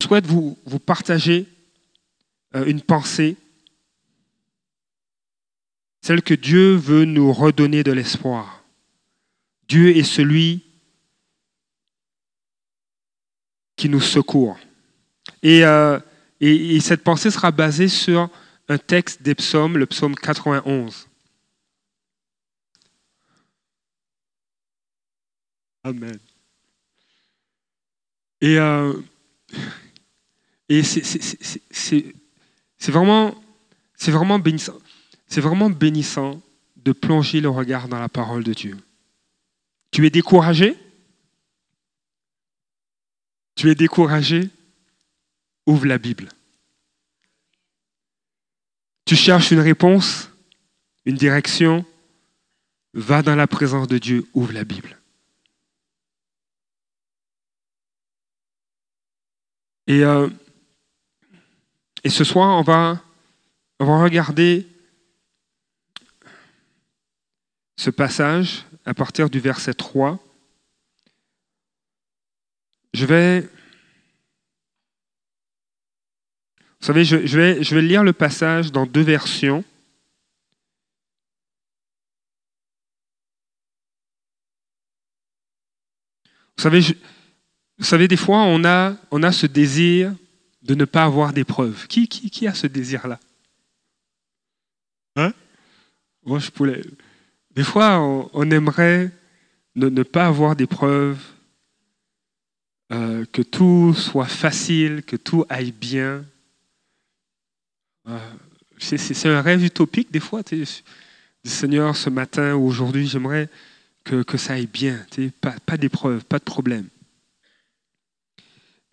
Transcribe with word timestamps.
Je 0.00 0.06
souhaite 0.06 0.26
vous, 0.26 0.58
vous 0.64 0.78
partager 0.78 1.46
euh, 2.54 2.64
une 2.64 2.80
pensée, 2.80 3.36
celle 6.00 6.22
que 6.22 6.34
Dieu 6.34 6.74
veut 6.74 7.04
nous 7.04 7.32
redonner 7.32 7.82
de 7.82 7.92
l'espoir. 7.92 8.64
Dieu 9.68 9.96
est 9.96 10.02
celui 10.02 10.64
qui 13.76 13.88
nous 13.88 14.00
secourt. 14.00 14.58
Et, 15.42 15.64
euh, 15.64 16.00
et, 16.40 16.76
et 16.76 16.80
cette 16.80 17.04
pensée 17.04 17.30
sera 17.30 17.50
basée 17.50 17.88
sur 17.88 18.30
un 18.68 18.78
texte 18.78 19.22
des 19.22 19.34
psaumes, 19.34 19.76
le 19.76 19.86
psaume 19.86 20.14
91. 20.14 21.08
Amen. 25.82 26.18
Et, 28.40 28.58
euh, 28.58 28.94
et 30.70 30.84
c'est 30.84 32.14
vraiment, 32.92 33.34
bénissant. 34.38 34.78
C'est 35.26 35.40
vraiment 35.40 35.68
bénissant 35.68 36.40
de 36.76 36.92
plonger 36.92 37.40
le 37.40 37.48
regard 37.48 37.88
dans 37.88 37.98
la 37.98 38.08
parole 38.08 38.44
de 38.44 38.54
Dieu. 38.54 38.78
Tu 39.90 40.06
es 40.06 40.10
découragé? 40.10 40.76
Tu 43.56 43.68
es 43.68 43.74
découragé? 43.74 44.48
Ouvre 45.66 45.86
la 45.86 45.98
Bible. 45.98 46.28
Tu 49.04 49.16
cherches 49.16 49.50
une 49.50 49.58
réponse, 49.58 50.30
une 51.04 51.16
direction? 51.16 51.84
Va 52.94 53.22
dans 53.22 53.34
la 53.34 53.48
présence 53.48 53.88
de 53.88 53.98
Dieu, 53.98 54.24
ouvre 54.34 54.52
la 54.52 54.62
Bible. 54.62 54.96
Et, 59.88 60.04
euh, 60.04 60.28
et 62.02 62.10
ce 62.10 62.24
soir, 62.24 62.58
on 62.58 62.62
va, 62.62 63.02
on 63.78 63.84
va 63.84 64.02
regarder 64.02 64.66
ce 67.76 67.90
passage 67.90 68.64
à 68.84 68.94
partir 68.94 69.28
du 69.28 69.40
verset 69.40 69.74
3. 69.74 70.18
Je 72.94 73.06
vais... 73.06 73.42
Vous 76.80 76.86
savez, 76.86 77.04
je, 77.04 77.16
vais, 77.16 77.62
je 77.62 77.74
vais 77.74 77.82
lire 77.82 78.02
le 78.02 78.14
passage 78.14 78.72
dans 78.72 78.86
deux 78.86 79.02
versions. 79.02 79.62
Vous 86.56 86.62
savez, 86.62 86.80
vous 87.78 87.84
savez, 87.84 88.08
des 88.08 88.16
fois, 88.16 88.38
on 88.42 88.64
a, 88.64 88.94
on 89.10 89.22
a 89.22 89.32
ce 89.32 89.46
désir 89.46 90.14
de 90.62 90.74
ne 90.74 90.84
pas 90.84 91.04
avoir 91.04 91.32
d'épreuves. 91.32 91.86
Qui, 91.86 92.08
qui, 92.08 92.30
qui 92.30 92.46
a 92.46 92.54
ce 92.54 92.66
désir-là 92.66 93.18
Hein 95.16 95.32
Moi, 96.24 96.38
je 96.38 96.50
pourrais... 96.50 96.82
Des 97.52 97.64
fois, 97.64 97.98
on, 97.98 98.30
on 98.32 98.50
aimerait 98.50 99.10
ne, 99.74 99.88
ne, 99.88 100.02
pas 100.02 100.26
avoir 100.26 100.54
d'épreuves, 100.54 101.20
euh, 102.92 103.24
que 103.32 103.42
tout 103.42 103.94
soit 103.94 104.26
facile, 104.26 105.02
que 105.04 105.16
tout 105.16 105.44
aille 105.48 105.72
bien. 105.72 106.24
Euh, 108.08 108.18
c'est 108.78 109.28
un 109.28 109.42
rêve 109.42 109.64
utopique, 109.64 110.10
des 110.10 110.20
fois. 110.20 110.42
Du 110.42 110.64
Seigneur, 111.44 111.96
ce 111.96 112.10
matin 112.10 112.54
ou 112.54 112.66
aujourd'hui, 112.66 113.06
j'aimerais 113.06 113.48
que, 114.04 114.22
que, 114.22 114.36
ça 114.36 114.54
aille 114.54 114.66
bien. 114.66 115.04
Pas, 115.40 115.54
pas 115.64 115.76
d'épreuves, 115.76 116.24
pas 116.24 116.38
de 116.38 116.44
problème. 116.44 116.88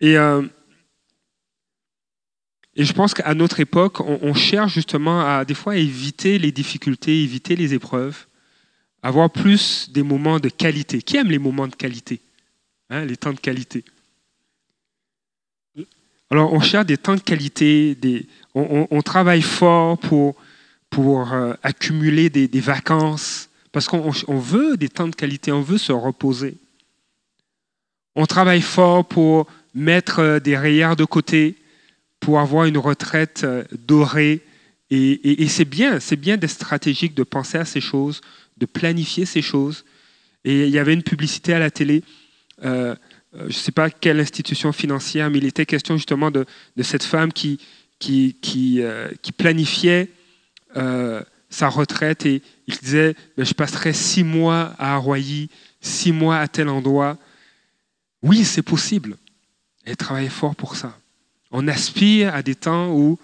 Et, 0.00 0.16
euh, 0.16 0.46
et 2.76 2.84
je 2.84 2.92
pense 2.92 3.12
qu'à 3.12 3.34
notre 3.34 3.60
époque, 3.60 4.00
on, 4.00 4.34
cherche 4.34 4.74
justement 4.74 5.20
à 5.20 5.44
des 5.44 5.54
fois 5.54 5.76
éviter 5.76 6.38
les 6.38 6.52
difficultés, 6.52 7.24
éviter 7.24 7.56
les 7.56 7.74
épreuves, 7.74 8.26
avoir 9.02 9.30
plus 9.30 9.90
des 9.90 10.04
moments 10.04 10.38
de 10.38 10.48
qualité. 10.48 11.02
Qui 11.02 11.16
aime 11.16 11.30
les 11.30 11.38
moments 11.38 11.66
de 11.66 11.74
qualité 11.74 12.20
hein, 12.88 13.04
Les 13.04 13.16
temps 13.16 13.32
de 13.32 13.40
qualité? 13.40 13.84
Alors 16.30 16.52
on 16.52 16.60
cherche 16.60 16.86
des 16.86 16.98
temps 16.98 17.16
de 17.16 17.20
qualité, 17.20 17.96
on, 18.54 19.02
travaille 19.02 19.42
fort 19.42 19.98
pour, 19.98 20.36
pour 20.90 21.32
euh, 21.32 21.54
accumuler 21.62 22.28
des, 22.28 22.46
des, 22.46 22.60
vacances, 22.60 23.48
parce 23.72 23.88
qu'on 23.88 24.38
veut 24.38 24.76
des 24.76 24.90
temps 24.90 25.08
de 25.08 25.16
qualité, 25.16 25.52
on 25.52 25.62
veut 25.62 25.78
se 25.78 25.90
reposer. 25.90 26.58
On 28.14 28.26
travaille 28.26 28.60
fort 28.60 29.06
pour 29.06 29.46
mettre 29.74 30.38
des 30.38 30.56
rayères 30.56 30.96
de 30.96 31.04
côté 31.04 31.56
pour 32.20 32.40
avoir 32.40 32.64
une 32.64 32.78
retraite 32.78 33.46
dorée. 33.86 34.42
Et, 34.90 35.48
c'est 35.48 35.64
bien, 35.64 36.00
c'est 36.00 36.16
bien 36.16 36.36
d'être 36.36 36.50
stratégique, 36.50 37.14
de 37.14 37.22
penser 37.22 37.58
à 37.58 37.64
ces 37.64 37.80
choses, 37.80 38.20
de 38.56 38.66
planifier 38.66 39.26
ces 39.26 39.42
choses. 39.42 39.84
Et 40.44 40.64
il 40.64 40.70
y 40.70 40.78
avait 40.78 40.94
une 40.94 41.02
publicité 41.02 41.52
à 41.52 41.58
la 41.58 41.70
télé, 41.70 42.02
euh, 42.64 42.94
je 43.34 43.44
ne 43.44 43.52
sais 43.52 43.72
pas 43.72 43.90
quelle 43.90 44.20
institution 44.20 44.72
financière, 44.72 45.30
mais 45.30 45.38
il 45.38 45.44
était 45.44 45.66
question 45.66 45.96
justement 45.96 46.30
de, 46.30 46.46
cette 46.82 47.02
femme 47.02 47.32
qui, 47.32 47.60
qui, 47.98 48.80
euh, 48.80 49.08
planifiait 49.36 50.08
euh, 50.76 51.22
sa 51.50 51.68
retraite 51.68 52.26
et 52.26 52.42
il 52.66 52.76
disait, 52.76 53.14
ben, 53.36 53.44
je 53.44 53.54
passerai 53.54 53.92
six 53.92 54.24
mois 54.24 54.74
à 54.78 54.96
Hawaï, 54.96 55.48
six 55.80 56.12
mois 56.12 56.38
à 56.38 56.48
tel 56.48 56.68
endroit. 56.68 57.18
Oui, 58.22 58.44
c'est 58.44 58.62
possible 58.62 59.16
et 59.86 59.96
travailler 59.96 60.28
fort 60.28 60.56
pour 60.56 60.76
ça. 60.76 60.98
On 61.50 61.66
aspire 61.68 62.34
à 62.34 62.42
des 62.42 62.54
temps 62.54 62.90
où, 62.92 63.18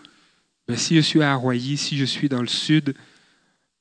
ben, 0.66 0.76
si 0.76 0.96
je 0.96 1.00
suis 1.00 1.22
à 1.22 1.34
Hawaï, 1.34 1.76
si 1.76 1.96
je 1.96 2.04
suis 2.04 2.28
dans 2.28 2.40
le 2.40 2.48
sud, 2.48 2.94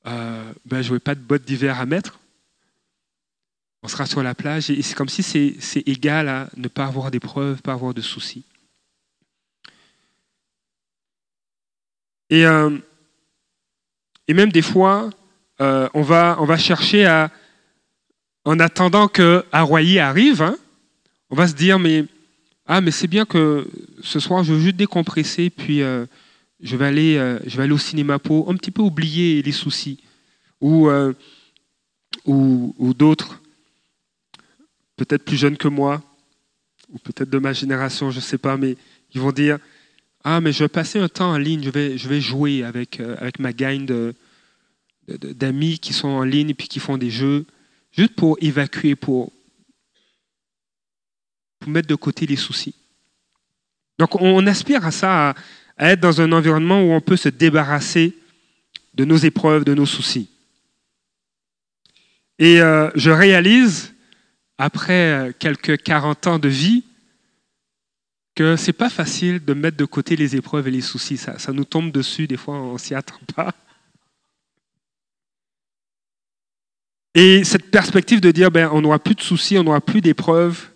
euh, 0.06 0.52
ben, 0.66 0.82
je 0.82 0.88
n'aurai 0.88 1.00
pas 1.00 1.14
de 1.14 1.20
bottes 1.20 1.44
d'hiver 1.44 1.80
à 1.80 1.86
mettre. 1.86 2.18
On 3.82 3.88
sera 3.88 4.06
sur 4.06 4.22
la 4.22 4.34
plage 4.34 4.70
et 4.70 4.80
c'est 4.82 4.94
comme 4.94 5.08
si 5.08 5.22
c'est 5.22 5.82
égal 5.86 6.28
à 6.28 6.48
ne 6.56 6.68
pas 6.68 6.86
avoir 6.86 7.10
d'épreuves, 7.10 7.60
pas 7.60 7.72
avoir 7.72 7.92
de 7.92 8.00
soucis. 8.00 8.44
Et, 12.30 12.46
euh, 12.46 12.78
et 14.26 14.34
même 14.34 14.50
des 14.50 14.62
fois, 14.62 15.10
euh, 15.60 15.88
on, 15.94 16.02
va, 16.02 16.36
on 16.40 16.46
va 16.46 16.56
chercher 16.56 17.04
à, 17.04 17.30
en 18.44 18.58
attendant 18.58 19.08
que 19.08 19.44
Hawaï 19.52 19.98
arrive, 19.98 20.42
hein, 20.42 20.56
on 21.30 21.36
va 21.36 21.46
se 21.46 21.54
dire, 21.54 21.78
mais 21.78 22.06
ah, 22.66 22.80
mais 22.80 22.90
c'est 22.90 23.08
bien 23.08 23.26
que 23.26 23.68
ce 24.02 24.20
soir, 24.20 24.42
je 24.42 24.54
veux 24.54 24.60
juste 24.60 24.76
décompresser, 24.76 25.50
puis 25.50 25.82
euh, 25.82 26.06
je, 26.60 26.76
vais 26.76 26.86
aller, 26.86 27.16
euh, 27.16 27.38
je 27.46 27.56
vais 27.58 27.64
aller 27.64 27.74
au 27.74 27.78
cinéma 27.78 28.18
pour 28.18 28.50
un 28.50 28.56
petit 28.56 28.70
peu 28.70 28.80
oublier 28.80 29.42
les 29.42 29.52
soucis. 29.52 30.02
Ou, 30.62 30.88
euh, 30.88 31.12
ou, 32.24 32.74
ou 32.78 32.94
d'autres, 32.94 33.42
peut-être 34.96 35.26
plus 35.26 35.36
jeunes 35.36 35.58
que 35.58 35.68
moi, 35.68 36.02
ou 36.90 36.98
peut-être 36.98 37.28
de 37.28 37.38
ma 37.38 37.52
génération, 37.52 38.10
je 38.10 38.16
ne 38.16 38.22
sais 38.22 38.38
pas, 38.38 38.56
mais 38.56 38.76
ils 39.12 39.20
vont 39.20 39.32
dire 39.32 39.58
Ah, 40.22 40.40
mais 40.40 40.52
je 40.52 40.64
vais 40.64 40.68
passer 40.68 40.98
un 40.98 41.08
temps 41.08 41.32
en 41.32 41.38
ligne, 41.38 41.62
je 41.62 42.08
vais, 42.08 42.20
jouer 42.20 42.64
avec, 42.64 42.98
avec 43.00 43.40
ma 43.40 43.52
gang 43.52 44.14
d'amis 45.06 45.78
qui 45.80 45.92
sont 45.92 46.08
en 46.08 46.22
ligne 46.22 46.50
et 46.50 46.54
puis 46.54 46.68
qui 46.68 46.80
font 46.80 46.96
des 46.96 47.10
jeux, 47.10 47.44
juste 47.92 48.14
pour 48.14 48.38
évacuer, 48.40 48.96
pour 48.96 49.33
mettre 51.68 51.88
de 51.88 51.94
côté 51.94 52.26
les 52.26 52.36
soucis. 52.36 52.74
Donc 53.98 54.20
on 54.20 54.46
aspire 54.46 54.84
à 54.84 54.90
ça, 54.90 55.34
à, 55.76 55.92
être 55.92 56.00
dans 56.00 56.20
un 56.20 56.32
environnement 56.32 56.82
où 56.82 56.92
on 56.92 57.00
peut 57.00 57.16
se 57.16 57.28
débarrasser 57.28 58.16
de 58.94 59.04
nos 59.04 59.16
épreuves, 59.16 59.64
de 59.64 59.74
nos 59.74 59.86
soucis. 59.86 60.28
Et 62.38 62.60
euh, 62.60 62.90
je 62.94 63.10
réalise, 63.10 63.94
après 64.58 65.34
quelques 65.38 65.82
40 65.82 66.26
ans 66.26 66.38
de 66.38 66.48
vie, 66.48 66.84
que 68.34 68.56
c'est 68.56 68.72
pas 68.72 68.90
facile 68.90 69.44
de 69.44 69.54
mettre 69.54 69.76
de 69.76 69.84
côté 69.84 70.16
les 70.16 70.34
épreuves 70.34 70.66
et 70.68 70.72
les 70.72 70.80
soucis. 70.80 71.16
Ça, 71.16 71.38
ça 71.38 71.52
nous 71.52 71.64
tombe 71.64 71.92
dessus, 71.92 72.26
des 72.26 72.36
fois 72.36 72.56
on 72.56 72.78
s'y 72.78 72.94
attend 72.94 73.20
pas. 73.34 73.54
Et 77.14 77.44
cette 77.44 77.70
perspective 77.70 78.20
de 78.20 78.32
dire, 78.32 78.50
ben, 78.50 78.68
on 78.72 78.80
n'aura 78.80 78.98
plus 78.98 79.14
de 79.14 79.20
soucis, 79.20 79.56
on 79.56 79.62
n'aura 79.62 79.80
plus 79.80 80.00
d'épreuves, 80.00 80.70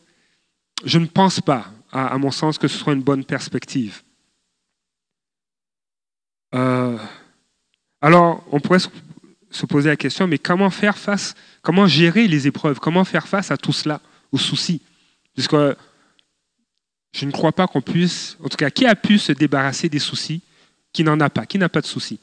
je 0.84 0.98
ne 0.98 1.06
pense 1.06 1.40
pas, 1.40 1.72
à, 1.92 2.16
mon 2.18 2.30
sens, 2.30 2.58
que 2.58 2.68
ce 2.68 2.78
soit 2.78 2.92
une 2.92 3.02
bonne 3.02 3.24
perspective. 3.24 4.02
Euh, 6.54 6.98
alors, 8.00 8.46
on 8.52 8.60
pourrait 8.60 8.78
se, 8.78 8.88
se 9.50 9.66
poser 9.66 9.88
la 9.88 9.96
question, 9.96 10.26
mais 10.26 10.38
comment 10.38 10.70
faire 10.70 10.98
face, 10.98 11.34
comment 11.62 11.86
gérer 11.86 12.28
les 12.28 12.46
épreuves, 12.46 12.78
comment 12.78 13.04
faire 13.04 13.26
face 13.26 13.50
à 13.50 13.56
tout 13.56 13.72
cela, 13.72 14.00
aux 14.32 14.38
soucis 14.38 14.80
Puisque 15.34 15.56
je 17.12 17.24
ne 17.24 17.30
crois 17.30 17.52
pas 17.52 17.66
qu'on 17.66 17.80
puisse, 17.80 18.36
en 18.42 18.48
tout 18.48 18.56
cas, 18.56 18.70
qui 18.70 18.86
a 18.86 18.94
pu 18.94 19.18
se 19.18 19.32
débarrasser 19.32 19.88
des 19.88 19.98
soucis 19.98 20.42
Qui 20.92 21.04
n'en 21.04 21.18
a 21.20 21.30
pas 21.30 21.46
Qui 21.46 21.58
n'a 21.58 21.68
pas 21.68 21.80
de 21.80 21.86
soucis? 21.86 22.20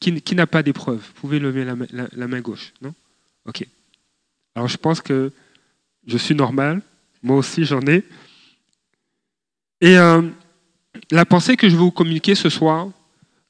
Qui, 0.00 0.34
n'a 0.34 0.46
pas 0.46 0.62
d'épreuves? 0.62 1.04
Vous 1.06 1.20
pouvez 1.20 1.38
lever 1.38 1.64
la, 1.64 1.74
la 2.10 2.26
main 2.26 2.40
gauche, 2.40 2.72
non? 2.80 2.94
Ok. 3.44 3.66
Alors, 4.54 4.66
je 4.66 4.78
pense 4.78 5.02
que 5.02 5.30
je 6.06 6.16
suis 6.16 6.34
normal. 6.34 6.80
Moi 7.22 7.36
aussi, 7.36 7.64
j'en 7.64 7.80
ai. 7.82 8.04
Et 9.80 9.96
euh, 9.96 10.22
la 11.10 11.24
pensée 11.24 11.56
que 11.56 11.68
je 11.68 11.74
veux 11.74 11.82
vous 11.82 11.90
communiquer 11.90 12.34
ce 12.34 12.48
soir, 12.48 12.88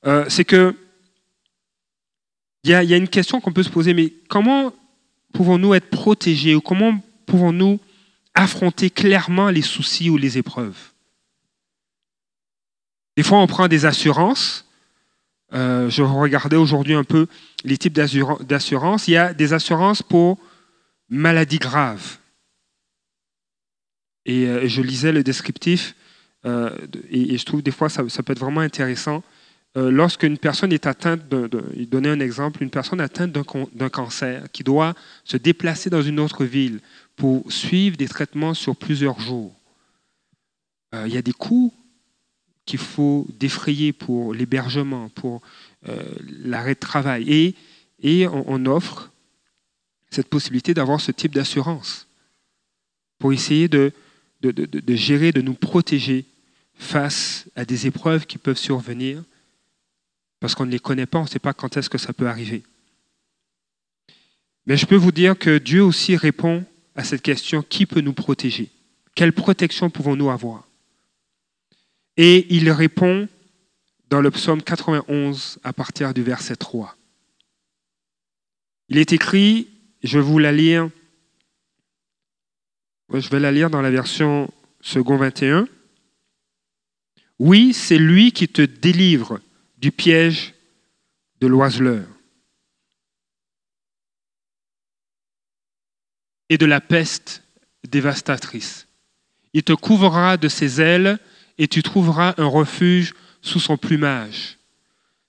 euh, 0.06 0.24
c'est 0.28 0.44
que 0.44 0.74
il 2.62 2.70
y, 2.70 2.74
a 2.74 2.96
une 2.96 3.08
question 3.08 3.40
qu'on 3.40 3.54
peut 3.54 3.62
se 3.62 3.70
poser, 3.70 3.94
mais 3.94 4.12
comment 4.28 4.74
pouvons-nous 5.32 5.72
être 5.72 5.88
protégés 5.88 6.54
ou 6.54 6.60
comment 6.60 7.02
pouvons-nous 7.24 7.80
affronter 8.34 8.90
clairement 8.90 9.48
les 9.48 9.62
soucis 9.62 10.10
ou 10.10 10.18
les 10.18 10.36
épreuves? 10.36 10.76
Des 13.16 13.22
fois, 13.22 13.38
on 13.38 13.46
prend 13.46 13.66
des 13.66 13.86
assurances. 13.86 14.66
Euh, 15.54 15.88
je 15.88 16.02
regardais 16.02 16.56
aujourd'hui 16.56 16.92
un 16.92 17.02
peu 17.02 17.28
les 17.64 17.78
types 17.78 17.94
d'assurances. 17.94 19.08
Il 19.08 19.12
y 19.12 19.16
a 19.16 19.32
des 19.32 19.54
assurances 19.54 20.02
pour 20.02 20.38
maladies 21.08 21.58
graves. 21.58 22.19
Et 24.26 24.46
euh, 24.46 24.66
je 24.66 24.82
lisais 24.82 25.12
le 25.12 25.22
descriptif 25.22 25.94
euh, 26.46 26.70
et, 27.10 27.36
je 27.36 27.44
trouve 27.44 27.62
des 27.62 27.70
fois 27.70 27.88
ça, 27.88 28.08
ça 28.08 28.22
peut 28.22 28.32
être 28.32 28.40
vraiment 28.40 28.60
intéressant. 28.60 29.22
Euh, 29.76 29.90
lorsqu'une 29.90 30.36
personne 30.36 30.72
est 30.72 30.86
atteinte, 30.86 31.22
il 31.76 31.88
donnait 31.88 32.08
un 32.08 32.20
exemple, 32.20 32.62
une 32.62 32.70
personne 32.70 33.00
atteinte 33.00 33.32
d'un 33.32 33.88
cancer 33.88 34.50
qui 34.52 34.64
doit 34.64 34.94
se 35.24 35.36
déplacer 35.36 35.90
dans 35.90 36.02
une 36.02 36.18
autre 36.18 36.44
ville 36.44 36.80
pour 37.14 37.50
suivre 37.52 37.96
des 37.96 38.08
traitements 38.08 38.54
sur 38.54 38.74
plusieurs 38.74 39.20
jours. 39.20 39.54
Il 40.92 41.14
y 41.14 41.16
a 41.16 41.22
des 41.22 41.32
coûts 41.32 41.72
qu'il 42.66 42.80
faut 42.80 43.28
défrayer 43.38 43.92
pour 43.92 44.34
l'hébergement, 44.34 45.08
pour 45.10 45.40
l'arrêt 46.42 46.74
de 46.74 46.80
travail. 46.80 47.30
Et, 47.30 47.54
et 48.02 48.26
on, 48.26 48.66
offre 48.66 49.12
cette 50.10 50.28
possibilité 50.28 50.74
d'avoir 50.74 51.00
ce 51.00 51.12
type 51.12 51.32
d'assurance 51.32 52.08
pour 53.20 53.32
essayer 53.32 53.68
de, 53.68 53.92
de, 54.40 54.94
gérer, 54.94 55.32
de 55.32 55.40
nous 55.40 55.54
protéger 55.54 56.24
face 56.74 57.46
à 57.56 57.64
des 57.64 57.86
épreuves 57.86 58.26
qui 58.26 58.38
peuvent 58.38 58.56
survenir 58.56 59.22
parce 60.40 60.54
qu'on 60.54 60.64
ne 60.64 60.70
les 60.70 60.78
connaît 60.78 61.06
pas, 61.06 61.18
on 61.18 61.24
ne 61.24 61.28
sait 61.28 61.38
pas 61.38 61.52
quand 61.52 61.76
est-ce 61.76 61.90
que 61.90 61.98
ça 61.98 62.14
peut 62.14 62.26
arriver. 62.26 62.62
Mais 64.66 64.76
je 64.76 64.86
peux 64.86 64.96
vous 64.96 65.12
dire 65.12 65.38
que 65.38 65.58
Dieu 65.58 65.84
aussi 65.84 66.16
répond 66.16 66.64
à 66.96 67.04
cette 67.04 67.22
question, 67.22 67.62
qui 67.62 67.86
peut 67.86 68.00
nous 68.00 68.12
protéger? 68.12 68.70
Quelle 69.14 69.32
protection 69.32 69.90
pouvons-nous 69.90 70.30
avoir? 70.30 70.66
Et 72.16 72.46
il 72.54 72.70
répond 72.70 73.28
dans 74.08 74.20
le 74.20 74.30
psaume 74.30 74.62
91 74.62 75.58
à 75.62 75.72
partir 75.72 76.12
du 76.12 76.22
verset 76.22 76.56
3. 76.56 76.96
Il 78.88 78.98
est 78.98 79.12
écrit, 79.12 79.68
je 80.02 80.18
vous 80.18 80.38
la 80.38 80.52
lire, 80.52 80.90
je 83.18 83.28
vais 83.28 83.40
la 83.40 83.50
lire 83.50 83.70
dans 83.70 83.82
la 83.82 83.90
version 83.90 84.52
second 84.80 85.16
21. 85.16 85.66
Oui, 87.38 87.72
c'est 87.72 87.98
lui 87.98 88.32
qui 88.32 88.48
te 88.48 88.62
délivre 88.62 89.40
du 89.78 89.90
piège 89.90 90.54
de 91.40 91.46
l'oiseleur 91.46 92.06
et 96.48 96.58
de 96.58 96.66
la 96.66 96.80
peste 96.80 97.42
dévastatrice. 97.88 98.86
Il 99.54 99.62
te 99.62 99.72
couvrira 99.72 100.36
de 100.36 100.48
ses 100.48 100.80
ailes 100.80 101.18
et 101.58 101.66
tu 101.66 101.82
trouveras 101.82 102.34
un 102.36 102.46
refuge 102.46 103.14
sous 103.42 103.60
son 103.60 103.76
plumage. 103.76 104.58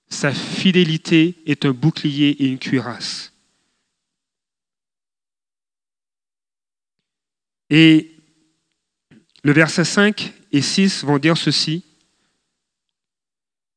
Sa 0.09 0.33
fidélité 0.33 1.35
est 1.45 1.65
un 1.65 1.71
bouclier 1.71 2.29
et 2.43 2.47
une 2.47 2.59
cuirasse. 2.59 3.30
Et 7.71 8.11
le 9.43 9.53
verset 9.53 9.85
5 9.85 10.33
et 10.51 10.61
6 10.61 11.05
vont 11.05 11.17
dire 11.17 11.37
ceci. 11.37 11.83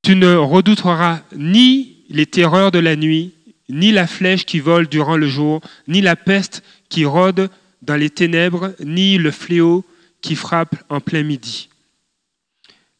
Tu 0.02 0.16
ne 0.16 0.34
redouteras 0.34 1.22
ni 1.34 2.04
les 2.10 2.26
terreurs 2.26 2.72
de 2.72 2.80
la 2.80 2.96
nuit, 2.96 3.34
ni 3.68 3.92
la 3.92 4.08
flèche 4.08 4.44
qui 4.44 4.58
vole 4.58 4.88
durant 4.88 5.16
le 5.16 5.28
jour, 5.28 5.62
ni 5.86 6.00
la 6.00 6.16
peste 6.16 6.62
qui 6.88 7.04
rôde 7.04 7.48
dans 7.82 7.94
les 7.94 8.10
ténèbres, 8.10 8.74
ni 8.80 9.16
le 9.16 9.30
fléau 9.30 9.84
qui 10.20 10.34
frappe 10.34 10.74
en 10.88 11.00
plein 11.00 11.22
midi. 11.22 11.68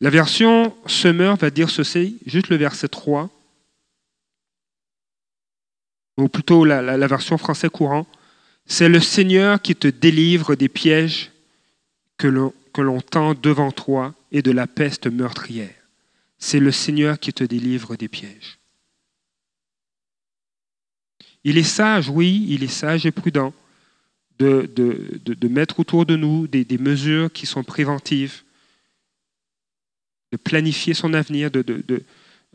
La 0.01 0.11
version 0.11 0.77
Semeur 0.87 1.37
va 1.37 1.51
dire 1.51 1.71
ceci, 1.71 2.19
juste 2.25 2.49
le 2.49 2.57
verset 2.57 2.89
3, 2.89 3.31
ou 6.19 6.29
plutôt 6.29 6.65
la, 6.65 6.83
la 6.83 7.07
version 7.09 7.37
français 7.37 7.69
courant, 7.69 8.07
c'est 8.67 8.89
le 8.89 9.01
Seigneur 9.01 9.61
qui 9.61 9.75
te 9.77 9.89
délivre 9.89 10.55
des 10.55 10.69
pièges 10.69 11.31
que 12.17 12.29
l'on 12.29 13.01
tend 13.01 13.35
devant 13.35 13.73
toi 13.73 14.15
et 14.33 14.43
de 14.43 14.51
la 14.51 14.67
peste 14.67 15.07
meurtrière 15.07 15.75
c'est 16.45 16.61
le 16.61 16.73
Seigneur 16.73 17.19
qui 17.19 17.33
te 17.33 17.43
délivre 17.43 17.97
des 17.97 18.09
pièges. 18.09 18.59
Il 21.43 21.57
est 21.57 21.63
sage, 21.63 22.11
oui, 22.11 22.45
il 22.51 22.63
est 22.63 22.69
sage 22.69 23.07
et 23.07 23.13
prudent 23.13 23.55
de, 24.39 24.71
de, 24.77 25.49
mettre 25.49 25.81
autour 25.81 26.05
de 26.05 26.17
nous 26.17 26.47
des, 26.47 26.79
mesures 26.79 27.33
qui 27.33 27.47
sont 27.47 27.65
préventives, 27.65 28.43
de 30.33 30.37
planifier 30.37 30.93
son 30.93 31.15
avenir, 31.15 31.51
de, 31.51 31.65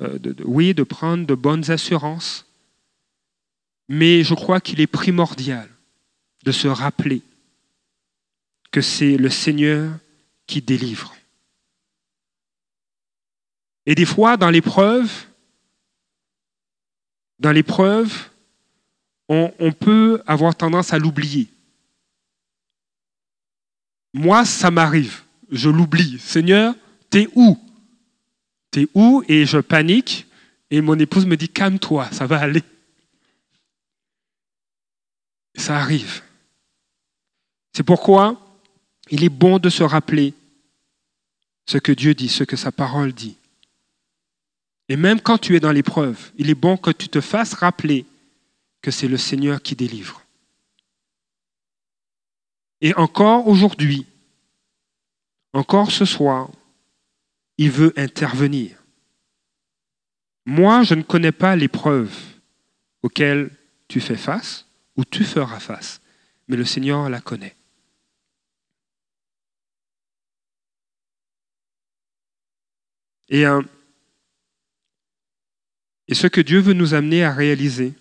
euh, 0.01 0.19
oui, 0.43 0.75
de 0.75 0.83
prendre 0.83 1.25
de 1.25 1.33
bonnes 1.33 1.71
assurances. 1.71 2.45
Mais 3.87 4.23
je 4.23 4.35
crois 4.35 4.61
qu'il 4.61 4.81
est 4.81 4.87
primordial 4.87 5.67
de 6.43 6.51
se 6.51 6.67
rappeler 6.67 7.21
que 8.71 8.81
c'est 8.81 9.17
le 9.17 9.29
Seigneur 9.29 9.91
qui 10.47 10.61
délivre. 10.61 11.15
Et 13.85 13.95
des 13.95 14.05
fois, 14.05 14.37
dans 14.37 14.49
l'épreuve, 14.49 15.11
dans 17.39 17.51
l'épreuve, 17.51 18.29
on, 19.27 19.51
on 19.59 19.71
peut 19.71 20.21
avoir 20.27 20.55
tendance 20.55 20.93
à 20.93 20.99
l'oublier. 20.99 21.47
Moi, 24.13 24.45
ça 24.45 24.71
m'arrive. 24.71 25.23
Je 25.51 25.69
l'oublie. 25.69 26.19
Seigneur, 26.19 26.75
t'es 27.09 27.27
où? 27.35 27.57
T'es 28.71 28.87
où? 28.93 29.23
Et 29.27 29.45
je 29.45 29.57
panique. 29.57 30.27
Et 30.71 30.81
mon 30.81 30.97
épouse 30.99 31.25
me 31.25 31.37
dit, 31.37 31.49
calme-toi, 31.49 32.11
ça 32.11 32.27
va 32.27 32.39
aller. 32.39 32.63
Ça 35.55 35.77
arrive. 35.77 36.21
C'est 37.79 37.85
pourquoi 37.85 38.37
il 39.09 39.23
est 39.23 39.29
bon 39.29 39.57
de 39.57 39.69
se 39.69 39.83
rappeler 39.83 40.33
ce 41.65 41.77
que 41.77 41.93
Dieu 41.93 42.13
dit, 42.13 42.27
ce 42.27 42.43
que 42.43 42.57
sa 42.57 42.73
parole 42.73 43.13
dit. 43.13 43.37
Et 44.89 44.97
même 44.97 45.21
quand 45.21 45.37
tu 45.37 45.55
es 45.55 45.61
dans 45.61 45.71
l'épreuve, 45.71 46.33
il 46.37 46.49
est 46.49 46.55
bon 46.55 46.75
que 46.75 46.91
tu 46.91 47.07
te 47.07 47.21
fasses 47.21 47.53
rappeler 47.53 48.05
que 48.81 48.91
c'est 48.91 49.07
le 49.07 49.15
Seigneur 49.15 49.61
qui 49.61 49.77
délivre. 49.77 50.21
Et 52.81 52.93
encore 52.95 53.47
aujourd'hui, 53.47 54.05
encore 55.53 55.91
ce 55.91 56.03
soir, 56.03 56.49
il 57.57 57.71
veut 57.71 57.93
intervenir. 57.95 58.75
Moi, 60.45 60.83
je 60.83 60.95
ne 60.95 61.03
connais 61.03 61.31
pas 61.31 61.55
l'épreuve 61.55 62.13
auxquelles 63.03 63.49
tu 63.87 64.01
fais 64.01 64.17
face 64.17 64.65
ou 64.97 65.05
tu 65.05 65.23
feras 65.23 65.61
face, 65.61 66.01
mais 66.49 66.57
le 66.57 66.65
Seigneur 66.65 67.09
la 67.09 67.21
connaît. 67.21 67.55
Et 73.29 73.45
un, 73.45 73.63
et 76.07 76.15
ce 76.15 76.25
que 76.25 76.41
Dieu 76.41 76.59
veut 76.59 76.73
nous 76.73 76.95
amener 76.95 77.23
à 77.23 77.31
réaliser, 77.31 77.93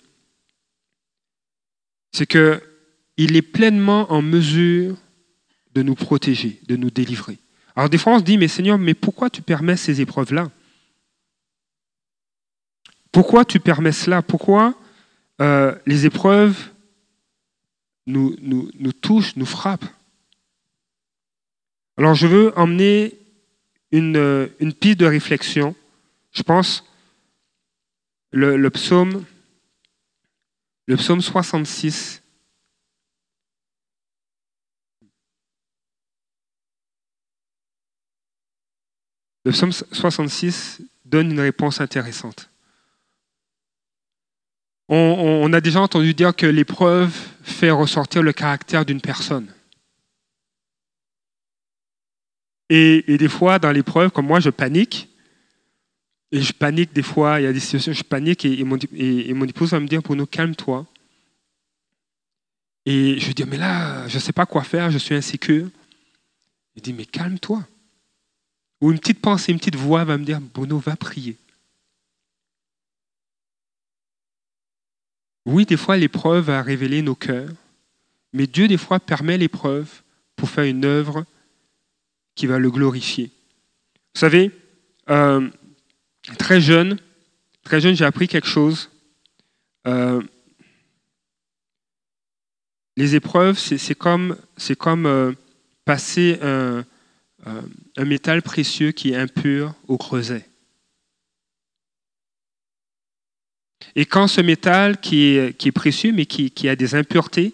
c'est 2.12 2.26
qu'il 2.26 3.36
est 3.36 3.42
pleinement 3.42 4.10
en 4.10 4.22
mesure 4.22 4.96
de 5.74 5.82
nous 5.82 5.94
protéger, 5.94 6.58
de 6.66 6.76
nous 6.76 6.90
délivrer. 6.90 7.38
Alors 7.76 7.90
des 7.90 7.98
fois 7.98 8.14
on 8.14 8.18
se 8.18 8.24
dit, 8.24 8.38
mais 8.38 8.48
Seigneur, 8.48 8.78
mais 8.78 8.94
pourquoi 8.94 9.28
tu 9.28 9.42
permets 9.42 9.76
ces 9.76 10.00
épreuves-là? 10.00 10.50
Pourquoi 13.12 13.44
tu 13.44 13.60
permets 13.60 13.92
cela? 13.92 14.22
Pourquoi 14.22 14.74
euh, 15.40 15.78
les 15.86 16.06
épreuves 16.06 16.70
nous 18.06 18.92
touchent, 19.02 19.36
nous 19.36 19.46
frappent? 19.46 19.84
Alors 21.98 22.14
je 22.14 22.26
veux 22.26 22.58
emmener 22.58 23.18
une, 23.90 24.50
une 24.60 24.72
piste 24.74 24.98
de 24.98 25.06
réflexion. 25.06 25.74
Je 26.32 26.42
pense 26.42 26.84
le, 28.30 28.68
psaume, 28.68 29.24
le 30.86 30.96
psaume 30.96 31.20
66. 31.20 32.22
Le 39.44 39.52
psaume 39.52 39.72
66 39.72 40.82
donne 41.04 41.30
une 41.32 41.40
réponse 41.40 41.80
intéressante. 41.80 42.50
On, 44.90 45.52
a 45.52 45.60
déjà 45.60 45.82
entendu 45.82 46.14
dire 46.14 46.34
que 46.34 46.46
l'épreuve 46.46 47.14
fait 47.42 47.70
ressortir 47.70 48.22
le 48.22 48.32
caractère 48.32 48.86
d'une 48.86 49.02
personne. 49.02 49.52
Et, 52.70 53.16
des 53.16 53.28
fois, 53.28 53.58
dans 53.58 53.72
l'épreuve, 53.72 54.10
comme 54.10 54.26
moi, 54.26 54.40
je 54.40 54.50
panique. 54.50 55.08
Et 56.30 56.42
je 56.42 56.52
panique 56.52 56.92
des 56.92 57.02
fois, 57.02 57.40
il 57.40 57.44
y 57.44 57.46
a 57.46 57.52
des 57.52 57.60
situations, 57.60 57.92
je 57.92 58.02
panique 58.02 58.44
et, 58.44 58.62
mon, 58.62 58.76
et 58.94 59.32
mon, 59.32 59.46
épouse 59.46 59.70
va 59.70 59.80
me 59.80 59.88
dire, 59.88 60.02
Bruno, 60.02 60.26
calme-toi. 60.26 60.86
Et 62.84 63.18
je 63.18 63.32
dis, 63.32 63.44
mais 63.44 63.56
là, 63.56 64.06
je 64.08 64.16
ne 64.16 64.20
sais 64.20 64.32
pas 64.32 64.44
quoi 64.44 64.62
faire, 64.62 64.90
je 64.90 64.98
suis 64.98 65.14
insécure. 65.14 65.68
Il 66.76 66.82
dit, 66.82 66.92
mais 66.92 67.06
calme-toi. 67.06 67.66
Ou 68.80 68.92
une 68.92 68.98
petite 68.98 69.20
pensée, 69.20 69.52
une 69.52 69.58
petite 69.58 69.76
voix 69.76 70.04
va 70.04 70.18
me 70.18 70.24
dire, 70.24 70.40
Bruno, 70.40 70.78
va 70.78 70.96
prier. 70.96 71.36
Oui, 75.46 75.64
des 75.64 75.78
fois, 75.78 75.96
l'épreuve 75.96 76.50
a 76.50 76.62
révélé 76.62 77.00
nos 77.00 77.14
cœurs, 77.14 77.50
mais 78.34 78.46
Dieu, 78.46 78.68
des 78.68 78.76
fois, 78.76 79.00
permet 79.00 79.38
l'épreuve 79.38 80.02
pour 80.36 80.50
faire 80.50 80.64
une 80.64 80.84
œuvre 80.84 81.24
qui 82.38 82.46
va 82.46 82.60
le 82.60 82.70
glorifier. 82.70 83.32
Vous 84.14 84.20
savez, 84.20 84.52
euh, 85.10 85.50
très 86.38 86.60
jeune, 86.60 86.96
très 87.64 87.80
jeune, 87.80 87.96
j'ai 87.96 88.04
appris 88.04 88.28
quelque 88.28 88.46
chose. 88.46 88.90
Euh, 89.88 90.22
les 92.96 93.16
épreuves, 93.16 93.58
c'est 93.58 93.96
comme, 93.96 94.36
euh, 95.06 95.32
passer 95.84 96.38
un, 96.40 96.84
métal 98.04 98.42
précieux 98.42 98.92
qui 98.92 99.10
est 99.10 99.16
impur 99.16 99.74
au 99.88 99.98
creuset. 99.98 100.48
Et 103.96 104.06
quand 104.06 104.28
ce 104.28 104.40
métal 104.40 105.00
qui 105.00 105.22
est, 105.24 105.72
précieux, 105.72 106.12
mais 106.12 106.26
qui, 106.26 106.52
qui, 106.52 106.68
a 106.68 106.76
des 106.76 106.94
impuretés, 106.94 107.52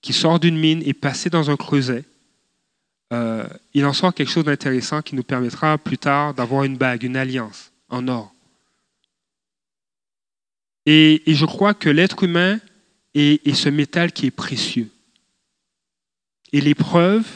qui 0.00 0.12
sort 0.12 0.40
d'une 0.40 0.58
mine, 0.58 0.82
est 0.84 0.92
passé 0.92 1.30
dans 1.30 1.50
un 1.50 1.56
creuset, 1.56 2.04
euh, 3.12 3.46
il 3.74 3.84
en 3.84 3.92
sort 3.92 4.14
quelque 4.14 4.30
chose 4.30 4.44
d'intéressant 4.44 5.02
qui 5.02 5.14
nous 5.14 5.22
permettra 5.22 5.76
plus 5.76 5.98
tard 5.98 6.32
d'avoir 6.34 6.64
une 6.64 6.78
bague, 6.78 7.02
une 7.02 7.16
alliance 7.16 7.70
en 7.88 8.08
or. 8.08 8.34
Et, 10.86 11.22
je 11.26 11.44
crois 11.44 11.74
que 11.74 11.88
l'être 11.88 12.24
humain 12.24 12.58
est, 13.14 13.54
ce 13.54 13.68
métal 13.68 14.12
qui 14.12 14.26
est 14.26 14.32
précieux. 14.32 14.90
Et 16.52 16.60
l'épreuve 16.60 17.26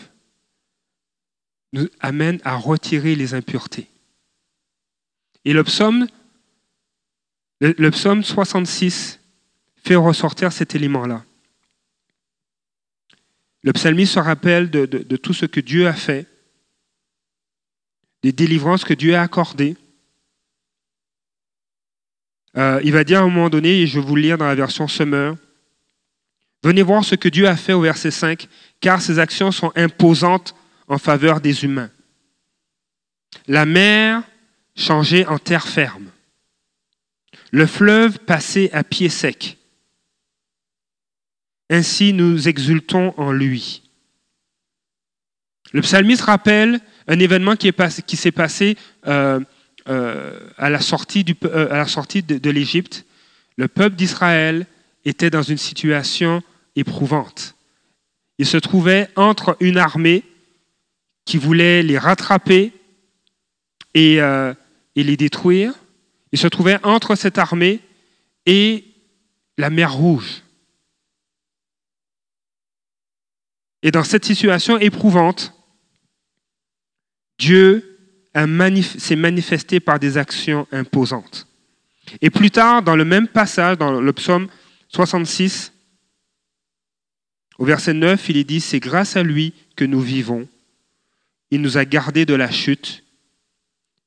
nous 1.72 1.88
amène 2.00 2.40
à 2.44 2.56
retirer 2.56 3.14
les 3.14 3.34
impuretés. 3.34 3.88
Et 5.44 5.52
le 5.52 5.62
psaume 5.62 6.06
le, 7.60 7.90
psaume 7.90 8.22
66 8.22 9.18
fait 9.82 9.94
ressortir 9.94 10.52
cet 10.52 10.74
élément-là. 10.74 11.24
Le 13.66 13.72
psalmiste 13.74 14.14
se 14.14 14.18
rappelle 14.18 14.70
de, 14.70 15.16
tout 15.16 15.34
ce 15.34 15.44
que 15.44 15.60
Dieu 15.60 15.86
a 15.86 15.92
fait, 15.92 16.26
des 18.22 18.32
délivrances 18.32 18.84
que 18.84 18.94
Dieu 18.94 19.14
a 19.14 19.20
accordées. 19.20 19.76
Euh, 22.56 22.80
il 22.82 22.92
va 22.92 23.04
dire 23.04 23.18
à 23.18 23.24
un 23.24 23.28
moment 23.28 23.50
donné, 23.50 23.82
et 23.82 23.86
je 23.86 24.00
vais 24.00 24.06
vous 24.06 24.16
lire 24.16 24.38
dans 24.38 24.46
la 24.46 24.54
version 24.54 24.88
Summer, 24.88 25.36
Venez 26.64 26.82
voir 26.82 27.04
ce 27.04 27.14
que 27.14 27.28
Dieu 27.28 27.46
a 27.46 27.54
fait 27.54 27.74
au 27.74 27.82
verset 27.82 28.10
5, 28.10 28.48
car 28.80 29.00
ses 29.02 29.18
actions 29.18 29.52
sont 29.52 29.70
imposantes 29.76 30.56
en 30.88 30.98
faveur 30.98 31.40
des 31.40 31.64
humains. 31.64 31.90
La 33.46 33.66
mer 33.66 34.22
changée 34.74 35.26
en 35.26 35.38
terre 35.38 35.68
ferme 35.68 36.10
le 37.52 37.66
fleuve 37.66 38.18
passait 38.18 38.70
à 38.72 38.84
pied 38.84 39.08
sec. 39.08 39.56
Ainsi 41.70 42.12
nous 42.12 42.48
exultons 42.48 43.14
en 43.16 43.32
lui. 43.32 43.82
Le 45.72 45.82
psalmiste 45.82 46.22
rappelle 46.22 46.80
un 47.08 47.18
événement 47.18 47.56
qui, 47.56 48.16
s'est 48.16 48.32
passé 48.32 48.76
euh, 49.06 49.40
euh, 49.88 50.48
à 50.56 50.70
la 50.70 50.80
sortie, 50.80 51.24
euh, 51.44 52.22
de, 52.22 52.50
l'Égypte. 52.50 53.04
Le 53.56 53.68
peuple 53.68 53.96
d'Israël 53.96 54.66
était 55.04 55.30
dans 55.30 55.42
une 55.42 55.58
situation 55.58 56.42
éprouvante. 56.76 57.56
Il 58.38 58.46
se 58.46 58.56
trouvait 58.56 59.08
entre 59.16 59.56
une 59.60 59.78
armée 59.78 60.24
qui 61.24 61.38
voulait 61.38 61.82
les 61.82 61.98
rattraper 61.98 62.72
et 63.94 64.20
les 64.94 65.16
détruire, 65.16 65.72
il 66.32 66.38
se 66.38 66.46
trouvait 66.48 66.78
entre 66.82 67.14
cette 67.14 67.38
armée 67.38 67.80
et 68.44 68.84
la 69.56 69.70
mer 69.70 69.94
Rouge. 69.94 70.42
Et 73.86 73.92
dans 73.92 74.02
cette 74.02 74.24
situation 74.24 74.78
éprouvante, 74.78 75.54
Dieu 77.38 78.00
s'est 78.82 79.14
manifesté 79.14 79.78
par 79.78 80.00
des 80.00 80.18
actions 80.18 80.66
imposantes. 80.72 81.46
Et 82.20 82.30
plus 82.30 82.50
tard, 82.50 82.82
dans 82.82 82.96
le 82.96 83.04
même 83.04 83.28
passage, 83.28 83.78
dans 83.78 84.00
le 84.00 84.12
psaume 84.12 84.48
66, 84.88 85.72
au 87.58 87.64
verset 87.64 87.94
9, 87.94 88.28
il 88.28 88.38
est 88.38 88.44
dit, 88.44 88.60
c'est 88.60 88.80
grâce 88.80 89.16
à 89.16 89.22
lui 89.22 89.54
que 89.76 89.84
nous 89.84 90.00
vivons. 90.00 90.48
Il 91.52 91.62
nous 91.62 91.78
a 91.78 91.84
gardés 91.84 92.26
de 92.26 92.34
la 92.34 92.50
chute. 92.50 93.04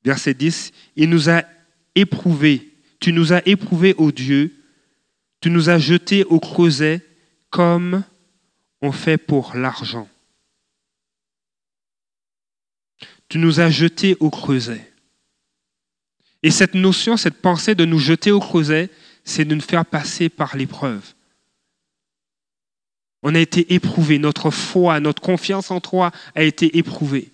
Verset 0.04 0.34
10, 0.34 0.72
il 0.96 1.08
nous 1.08 1.30
a 1.30 1.44
éprouvé, 1.94 2.70
tu 3.00 3.14
nous 3.14 3.32
as 3.32 3.40
éprouvés, 3.48 3.94
ô 3.96 4.12
Dieu, 4.12 4.54
tu 5.40 5.48
nous 5.48 5.70
as 5.70 5.78
jetés 5.78 6.24
au 6.24 6.38
creuset 6.38 7.00
comme 7.48 8.04
on 8.82 8.92
fait 8.92 9.18
pour 9.18 9.54
l'argent. 9.54 10.08
Tu 13.28 13.38
nous 13.38 13.60
as 13.60 13.70
jetés 13.70 14.16
au 14.20 14.30
creuset. 14.30 14.92
Et 16.42 16.50
cette 16.50 16.74
notion, 16.74 17.16
cette 17.16 17.40
pensée 17.40 17.74
de 17.74 17.84
nous 17.84 17.98
jeter 17.98 18.30
au 18.30 18.40
creuset, 18.40 18.90
c'est 19.24 19.44
de 19.44 19.54
nous 19.54 19.60
faire 19.60 19.84
passer 19.84 20.28
par 20.28 20.56
l'épreuve. 20.56 21.14
On 23.22 23.34
a 23.34 23.38
été 23.38 23.74
éprouvé, 23.74 24.18
notre 24.18 24.50
foi, 24.50 24.98
notre 24.98 25.20
confiance 25.20 25.70
en 25.70 25.80
toi 25.80 26.10
a 26.34 26.42
été 26.42 26.78
éprouvée. 26.78 27.30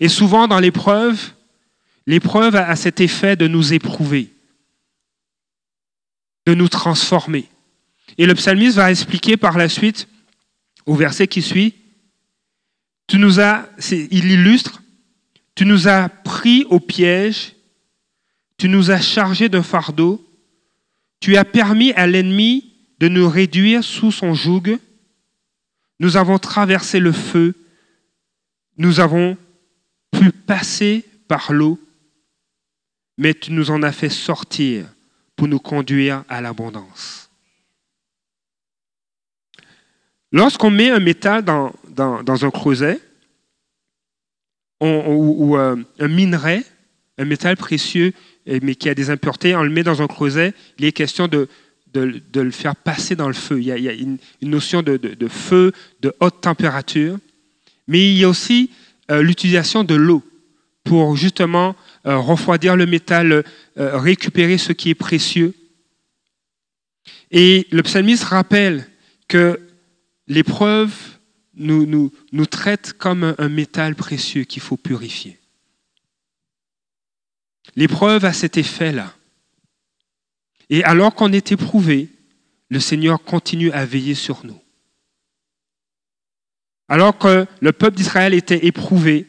Et 0.00 0.08
souvent 0.08 0.48
dans 0.48 0.58
l'épreuve, 0.58 1.36
L'épreuve 2.06 2.54
a 2.54 2.76
cet 2.76 3.00
effet 3.00 3.34
de 3.34 3.48
nous 3.48 3.72
éprouver, 3.72 4.32
de 6.46 6.54
nous 6.54 6.68
transformer. 6.68 7.48
Et 8.18 8.26
le 8.26 8.34
psalmiste 8.34 8.76
va 8.76 8.90
expliquer 8.90 9.36
par 9.36 9.58
la 9.58 9.68
suite, 9.68 10.08
au 10.86 10.94
verset 10.94 11.26
qui 11.26 11.42
suit, 11.42 11.74
tu 13.06 13.18
nous 13.18 13.40
as, 13.40 13.68
il 13.90 14.30
illustre, 14.30 14.82
tu 15.54 15.64
nous 15.64 15.88
as 15.88 16.08
pris 16.08 16.64
au 16.70 16.80
piège, 16.80 17.54
tu 18.58 18.68
nous 18.68 18.90
as 18.90 19.00
chargés 19.00 19.48
d'un 19.48 19.62
fardeau, 19.62 20.22
tu 21.20 21.36
as 21.36 21.44
permis 21.44 21.92
à 21.92 22.06
l'ennemi 22.06 22.72
de 22.98 23.08
nous 23.08 23.28
réduire 23.28 23.84
sous 23.84 24.12
son 24.12 24.34
joug, 24.34 24.78
nous 25.98 26.16
avons 26.16 26.38
traversé 26.38 27.00
le 27.00 27.12
feu, 27.12 27.54
nous 28.78 29.00
avons 29.00 29.36
pu 30.10 30.30
passer 30.32 31.04
par 31.28 31.52
l'eau, 31.52 31.78
mais 33.18 33.34
tu 33.34 33.52
nous 33.52 33.70
en 33.70 33.82
as 33.82 33.92
fait 33.92 34.10
sortir 34.10 34.86
pour 35.36 35.48
nous 35.48 35.58
conduire 35.58 36.24
à 36.28 36.40
l'abondance. 36.40 37.25
Lorsqu'on 40.32 40.70
met 40.70 40.90
un 40.90 40.98
métal 40.98 41.44
dans, 41.44 41.72
dans, 41.88 42.44
un 42.44 42.50
creuset, 42.50 43.00
ou, 44.80 45.56
euh, 45.56 45.76
un 45.98 46.08
minerai, 46.08 46.64
un 47.18 47.24
métal 47.24 47.56
précieux, 47.56 48.12
mais 48.46 48.74
qui 48.74 48.88
a 48.88 48.94
des 48.94 49.10
impuretés, 49.10 49.54
on 49.56 49.62
le 49.62 49.70
met 49.70 49.82
dans 49.82 50.02
un 50.02 50.06
creuset, 50.06 50.52
il 50.78 50.84
est 50.84 50.92
question 50.92 51.28
de, 51.28 51.48
de, 51.94 52.40
le 52.40 52.50
faire 52.50 52.76
passer 52.76 53.16
dans 53.16 53.28
le 53.28 53.34
feu. 53.34 53.58
Il 53.58 53.66
y 53.66 53.88
a, 53.88 53.92
une, 53.92 54.18
notion 54.42 54.82
de, 54.82 54.96
de, 54.96 55.28
feu, 55.28 55.72
de 56.00 56.12
haute 56.20 56.40
température, 56.40 57.18
mais 57.88 58.10
il 58.10 58.18
y 58.18 58.24
a 58.24 58.28
aussi 58.28 58.70
euh, 59.10 59.22
l'utilisation 59.22 59.84
de 59.84 59.94
l'eau 59.94 60.22
pour 60.84 61.16
justement 61.16 61.74
euh, 62.06 62.18
refroidir 62.18 62.76
le 62.76 62.86
métal, 62.86 63.44
récupérer 63.76 64.58
ce 64.58 64.72
qui 64.72 64.90
est 64.90 64.94
précieux. 64.94 65.54
Et 67.30 67.66
le 67.70 67.82
psalmiste 67.82 68.24
rappelle 68.24 68.86
que 69.28 69.60
l'épreuve 70.26 70.94
nous, 71.54 71.86
nous, 72.32 72.46
traite 72.46 72.92
comme 72.92 73.34
un 73.38 73.48
métal 73.48 73.94
précieux 73.94 74.44
qu'il 74.44 74.60
faut 74.60 74.76
purifier. 74.76 75.38
L'épreuve 77.76 78.24
a 78.26 78.32
cet 78.32 78.58
effet-là. 78.58 79.14
Et 80.68 80.84
alors 80.84 81.14
qu'on 81.14 81.32
est 81.32 81.52
éprouvé, 81.52 82.10
le 82.68 82.80
Seigneur 82.80 83.22
continue 83.22 83.70
à 83.72 83.86
veiller 83.86 84.14
sur 84.14 84.44
nous. 84.44 84.60
Alors 86.88 87.16
que 87.16 87.46
le 87.60 87.72
peuple 87.72 87.96
d'Israël 87.96 88.34
était 88.34 88.66
éprouvé, 88.66 89.26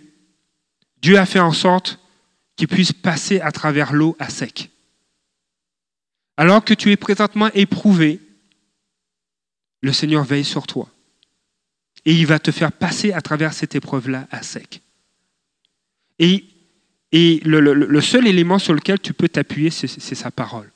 Dieu 1.01 1.17
a 1.17 1.25
fait 1.25 1.39
en 1.39 1.53
sorte 1.53 1.99
qui 2.55 2.67
puisse 2.67 2.91
passer 2.91 3.39
à 3.39 3.51
travers 3.51 3.93
l'eau 3.93 4.15
à 4.19 4.29
sec. 4.29 4.69
Alors 6.35 6.63
que 6.63 6.73
tu 6.73 6.91
es 6.91 6.97
présentement 6.97 7.49
éprouvé, 7.53 8.19
le 9.87 9.93
Seigneur 9.93 10.25
veille 10.25 10.43
sur 10.43 10.67
toi. 10.67 10.89
et 12.05 12.13
il 12.13 12.25
va 12.25 12.39
te 12.39 12.51
faire 12.51 12.71
passer 12.71 13.11
à 13.11 13.21
travers 13.21 13.53
cette 13.53 13.75
épreuve-là 13.75 14.27
à 14.31 14.41
sec. 14.41 14.81
Et, 16.19 16.45
et 17.11 17.41
le, 17.43 17.59
le, 17.59 18.01
seul 18.01 18.27
élément 18.27 18.59
sur 18.59 18.73
lequel 18.73 18.99
tu 18.99 19.13
peux 19.13 19.27
t'appuyer, 19.27 19.69
c'est 19.71 20.15
sa 20.15 20.31
parole. 20.31 20.71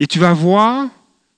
Et 0.00 0.06
tu 0.06 0.18
vas 0.18 0.34
voir 0.34 0.90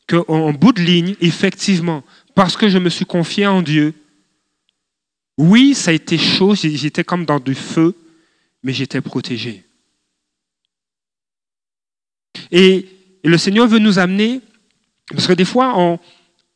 qu'en 0.09 0.53
bout 0.53 0.73
de 0.73 0.83
ligne, 0.83 1.17
effectivement, 1.21 2.03
parce 2.35 2.57
que 2.57 2.69
je 2.69 2.79
me 2.79 2.91
suis 2.91 3.07
confié 3.07 3.47
en 3.47 3.62
Dieu, 3.62 3.95
oui, 5.37 5.75
ça 5.75 5.91
a 5.91 5.95
été 5.95 6.19
chaud, 6.19 6.55
j'étais 6.55 7.05
comme 7.05 7.25
dans 7.25 7.41
du 7.41 7.55
feu, 7.55 7.95
mais 8.62 8.73
j'étais 8.73 9.00
protégé. 9.00 9.65
Et 12.50 12.89
le 13.25 13.39
Seigneur 13.39 13.69
veut 13.69 13.79
nous 13.79 13.99
amener, 13.99 14.41
parce 15.11 15.26
que 15.26 15.33
des 15.33 15.45
fois, 15.45 15.75
on, 15.76 15.99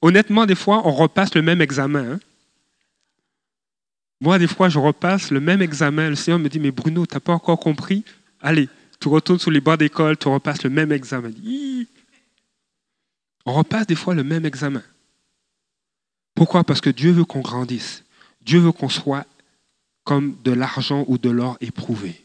honnêtement, 0.02 0.46
des 0.46 0.54
fois, 0.54 0.87
on 0.87 0.92
repasse 0.92 1.34
le 1.34 1.42
même 1.42 1.61
examen. 1.61 2.12
Hein. 2.12 2.20
Moi, 4.20 4.38
des 4.38 4.46
fois, 4.46 4.68
je 4.68 4.78
repasse 4.78 5.30
le 5.30 5.40
même 5.40 5.61
examen. 5.61 6.08
Le 6.08 6.14
Seigneur 6.14 6.38
me 6.38 6.49
dit, 6.49 6.61
mais 6.61 6.70
Bruno, 6.70 7.04
tu 7.06 7.14
n'as 7.14 7.20
pas 7.20 7.32
encore 7.32 7.58
compris? 7.58 8.04
Allez, 8.40 8.68
tu 9.00 9.08
retournes 9.08 9.38
sur 9.38 9.50
les 9.50 9.61
bancs 9.61 9.78
d'école, 9.78 10.16
tu 10.16 10.28
repasses 10.28 10.62
le 10.62 10.70
même 10.70 10.92
examen. 10.92 11.30
On 13.44 13.52
repasse 13.52 13.87
des 13.87 13.94
fois 13.94 14.14
le 14.14 14.25
même 14.25 14.46
examen. 14.46 14.82
Pourquoi? 16.34 16.64
Parce 16.64 16.80
que 16.80 16.90
Dieu 16.90 17.12
veut 17.12 17.25
qu'on 17.25 17.40
grandisse. 17.40 18.04
Dieu 18.40 18.61
veut 18.61 18.73
qu'on 18.73 18.88
soit 18.88 19.26
comme 20.04 20.37
de 20.44 20.52
l'argent 20.52 21.04
ou 21.08 21.18
de 21.18 21.30
l'or 21.30 21.56
éprouvé. 21.61 22.25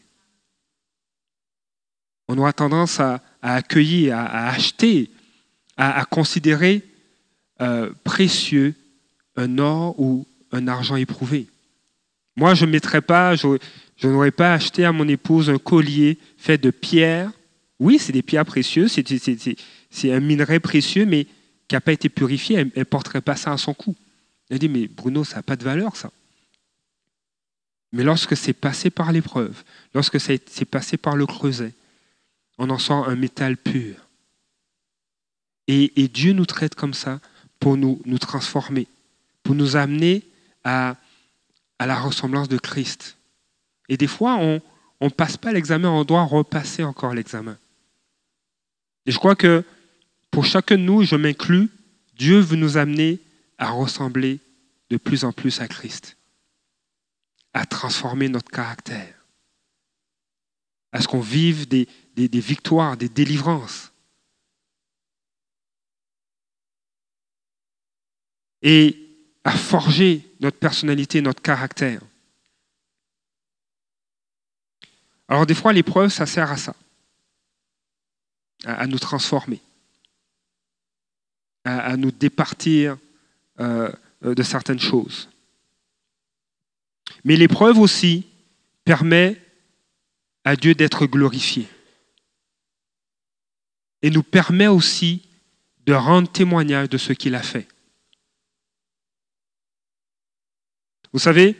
On 2.28 2.38
aura 2.38 2.52
tendance 2.52 3.00
à, 3.00 3.20
accueillir, 3.42 4.16
à, 4.16 4.48
acheter, 4.48 5.10
à, 5.80 6.04
considérer 6.04 6.82
euh, 7.62 7.90
précieux 8.04 8.74
un 9.36 9.58
or 9.58 9.98
ou 9.98 10.26
un 10.52 10.68
argent 10.68 10.96
éprouvé. 10.96 11.46
Moi, 12.36 12.54
je 12.54 12.66
mettrais 12.66 13.00
pas, 13.00 13.34
je, 13.34 13.58
n'aurais 14.04 14.30
pas 14.30 14.52
acheté 14.52 14.84
à 14.84 14.92
mon 14.92 15.08
épouse 15.08 15.48
un 15.48 15.58
collier 15.58 16.18
fait 16.36 16.58
de 16.58 16.70
pierres. 16.70 17.30
Oui, 17.78 17.98
c'est 17.98 18.12
des 18.12 18.22
pierres 18.22 18.44
précieuses, 18.44 18.92
c'est 19.90 20.12
un 20.12 20.20
minerai 20.20 20.60
précieux, 20.60 21.06
mais 21.06 21.26
qui 21.66 21.74
n'a 21.74 21.80
pas 21.80 21.92
été 21.92 22.10
purifié. 22.10 22.56
Elle 22.56 22.72
ne 22.76 22.84
porterait 22.84 23.22
pas 23.22 23.36
ça 23.36 23.52
à 23.52 23.56
son 23.56 23.72
cou. 23.72 23.96
Elle 24.50 24.58
dit, 24.58 24.68
mais 24.68 24.86
Bruno, 24.86 25.24
ça 25.24 25.36
n'a 25.36 25.42
pas 25.42 25.56
de 25.56 25.64
valeur, 25.64 25.96
ça. 25.96 26.10
Mais 27.92 28.04
lorsque 28.04 28.36
c'est 28.36 28.52
passé 28.52 28.90
par 28.90 29.12
l'épreuve, 29.12 29.64
lorsque 29.94 30.20
c'est 30.20 30.64
passé 30.66 30.98
par 30.98 31.16
le 31.16 31.26
creuset, 31.26 31.72
on 32.58 32.68
en 32.68 32.78
sort 32.78 33.08
un 33.08 33.16
métal 33.16 33.56
pur. 33.56 34.09
Et, 35.66 36.08
Dieu 36.08 36.32
nous 36.32 36.46
traite 36.46 36.74
comme 36.74 36.94
ça 36.94 37.20
pour 37.58 37.76
nous, 37.76 38.00
transformer, 38.18 38.88
pour 39.42 39.54
nous 39.54 39.76
amener 39.76 40.22
à, 40.64 40.96
la 41.78 41.98
ressemblance 41.98 42.48
de 42.48 42.58
Christ. 42.58 43.16
Et 43.88 43.96
des 43.96 44.06
fois, 44.06 44.36
on 44.36 44.60
ne 45.00 45.08
passe 45.08 45.36
pas 45.36 45.52
l'examen, 45.52 45.88
on 45.88 46.04
doit 46.04 46.24
repasser 46.24 46.82
encore 46.82 47.14
l'examen. 47.14 47.56
Et 49.06 49.12
je 49.12 49.18
crois 49.18 49.36
que 49.36 49.64
pour 50.30 50.44
chacun 50.44 50.76
de 50.76 50.82
nous, 50.82 51.02
je 51.04 51.16
m'inclus, 51.16 51.70
Dieu 52.14 52.40
veut 52.40 52.56
nous 52.56 52.76
amener 52.76 53.20
à 53.58 53.70
ressembler 53.70 54.40
de 54.90 54.96
plus 54.96 55.24
en 55.24 55.32
plus 55.32 55.60
à 55.60 55.68
Christ 55.68 56.16
à 57.52 57.66
transformer 57.66 58.28
notre 58.28 58.50
caractère, 58.50 59.14
à 60.92 61.00
ce 61.00 61.08
qu'on 61.08 61.20
vive 61.20 61.68
des, 61.68 61.86
victoires, 62.16 62.96
des 62.96 63.08
délivrances. 63.08 63.89
Et 68.62 68.96
à 69.44 69.52
forger 69.52 70.28
notre 70.40 70.58
personnalité, 70.58 71.20
notre 71.22 71.42
caractère. 71.42 72.00
Alors 75.28 75.46
des 75.46 75.54
fois, 75.54 75.72
l'épreuve, 75.72 76.10
ça 76.10 76.26
sert 76.26 76.50
à 76.50 76.56
ça, 76.56 76.74
à, 78.64 78.86
nous 78.86 78.98
transformer, 78.98 79.60
à, 81.64 81.96
nous 81.96 82.10
départir 82.10 82.98
euh, 83.60 83.90
de 84.22 84.42
certaines 84.42 84.80
choses. 84.80 85.28
Mais 87.24 87.36
l'épreuve 87.36 87.78
aussi 87.78 88.26
permet 88.84 89.40
à 90.44 90.56
Dieu 90.56 90.74
d'être 90.74 91.06
glorifié. 91.06 91.68
Et 94.02 94.10
nous 94.10 94.22
permet 94.22 94.66
aussi 94.66 95.22
de 95.86 95.92
rendre 95.92 96.30
témoignage 96.30 96.88
de 96.88 96.98
ce 96.98 97.12
qu'il 97.12 97.34
a 97.34 97.42
fait. 97.42 97.68
Vous 101.12 101.18
savez, 101.18 101.56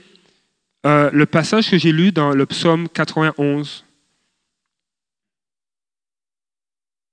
euh, 0.87 1.11
le 1.13 1.27
passage 1.27 1.71
que 1.71 1.79
j'ai 1.79 1.93
lu 1.93 2.13
dans 2.13 2.31
le 2.31 2.47
psaume 2.47 2.89
91, 2.89 3.85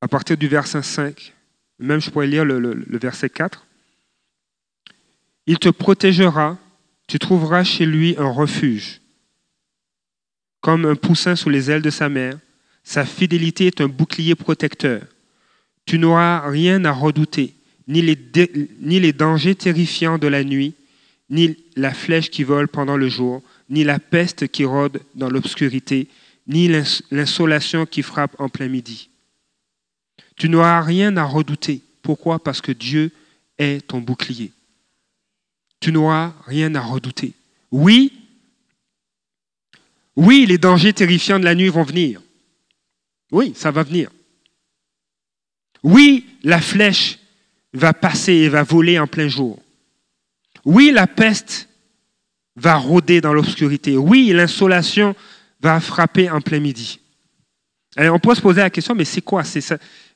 à 0.02 0.08
partir 0.08 0.38
du 0.38 0.47
verset 0.47 0.84
5, 0.84 1.34
même 1.80 2.00
je 2.00 2.10
pourrais 2.10 2.28
lire 2.28 2.45
le, 2.45 2.86
verset 2.97 3.30
4, 3.30 3.65
il 5.47 5.60
te 5.60 5.69
protégera 5.69 6.58
tu 7.08 7.19
trouveras 7.19 7.63
chez 7.63 7.86
lui 7.86 8.15
un 8.17 8.30
refuge. 8.30 9.00
Comme 10.60 10.86
un 10.86 10.95
poussin 10.95 11.38
sous 11.38 11.50
les 11.50 11.71
ailes 11.71 11.82
de 11.82 11.89
sa 11.89 12.10
mère, 12.10 12.38
sa 12.84 13.06
fidélité 13.06 13.67
est 13.67 13.80
un 13.80 13.88
bouclier 13.88 14.36
protecteur. 14.36 15.04
Tu 15.86 16.00
n'auras 16.00 16.50
rien 16.50 16.84
à 16.84 16.91
redouter, 16.91 17.54
ni 17.88 18.02
les 18.02 19.13
dangers 19.13 19.56
terrifiants 19.56 20.17
de 20.17 20.28
la 20.28 20.43
nuit, 20.43 20.76
ni 21.30 21.58
la 21.76 21.94
flèche 21.94 22.30
qui 22.30 22.44
vole 22.44 22.68
pendant 22.68 22.98
le 22.98 23.10
jour, 23.10 23.42
ni 23.70 23.84
la 23.84 24.00
peste 24.00 24.48
qui 24.48 24.66
rôde 24.66 25.02
dans 25.16 25.30
l'obscurité, 25.30 26.08
ni 26.48 26.70
l'insolation 27.12 27.86
qui 27.86 28.02
frappe 28.02 28.36
en 28.40 28.50
plein 28.50 28.70
midi. 28.70 29.10
Tu 30.38 30.50
n'auras 30.50 30.82
rien 30.82 31.18
à 31.18 31.24
redouter. 31.24 31.82
Pourquoi? 32.02 32.40
Parce 32.40 32.62
que 32.62 32.72
Dieu 32.72 33.12
est 33.58 33.88
ton 33.88 34.00
bouclier 34.00 34.52
tu 35.80 35.92
n'auras 35.92 36.34
rien 36.46 36.74
à 36.76 36.82
redouter. 36.82 37.34
Oui, 37.72 38.13
oui, 40.16 40.46
les 40.48 40.58
dangers 40.58 40.94
terrifiants 40.94 41.40
de 41.40 41.46
la 41.46 41.56
nuit 41.56 41.70
vont 41.70 41.84
venir. 41.84 42.22
Oui, 43.32 43.54
ça 43.56 43.72
va 43.72 43.84
venir. 43.84 44.10
Oui, 45.84 46.26
la 46.44 46.60
flèche 46.60 47.20
va 47.74 47.94
passer 47.94 48.34
et 48.34 48.50
va 48.50 48.63
voler 48.63 48.98
en 48.98 49.06
plein 49.06 49.28
jour. 49.28 49.62
Oui, 50.67 50.91
la 50.91 51.08
peste 51.08 51.69
va 52.58 52.75
rôder 52.75 53.21
dans 53.21 53.32
l'obscurité. 53.32 53.95
Oui, 53.95 54.34
l'insolation 54.34 55.15
va 55.62 55.80
frapper 55.80 56.30
en 56.30 56.41
plein 56.41 56.60
midi. 56.60 56.99
on 57.97 58.19
peut 58.19 58.36
se 58.36 58.41
poser 58.41 58.60
la 58.60 58.69
question, 58.69 58.93
mais 58.93 59.06
c'est 59.06 59.21
quoi? 59.21 59.43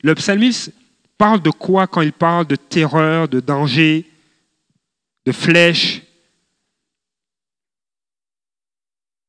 Le 0.04 0.14
psalmiste 0.14 0.74
parle 1.18 1.42
de 1.42 1.52
quoi 1.52 1.88
quand 1.88 2.02
il 2.02 2.12
parle 2.12 2.48
de 2.48 2.58
terreur, 2.58 3.30
de 3.30 3.40
danger, 3.40 4.06
de 5.26 5.32
flèches. 5.32 6.02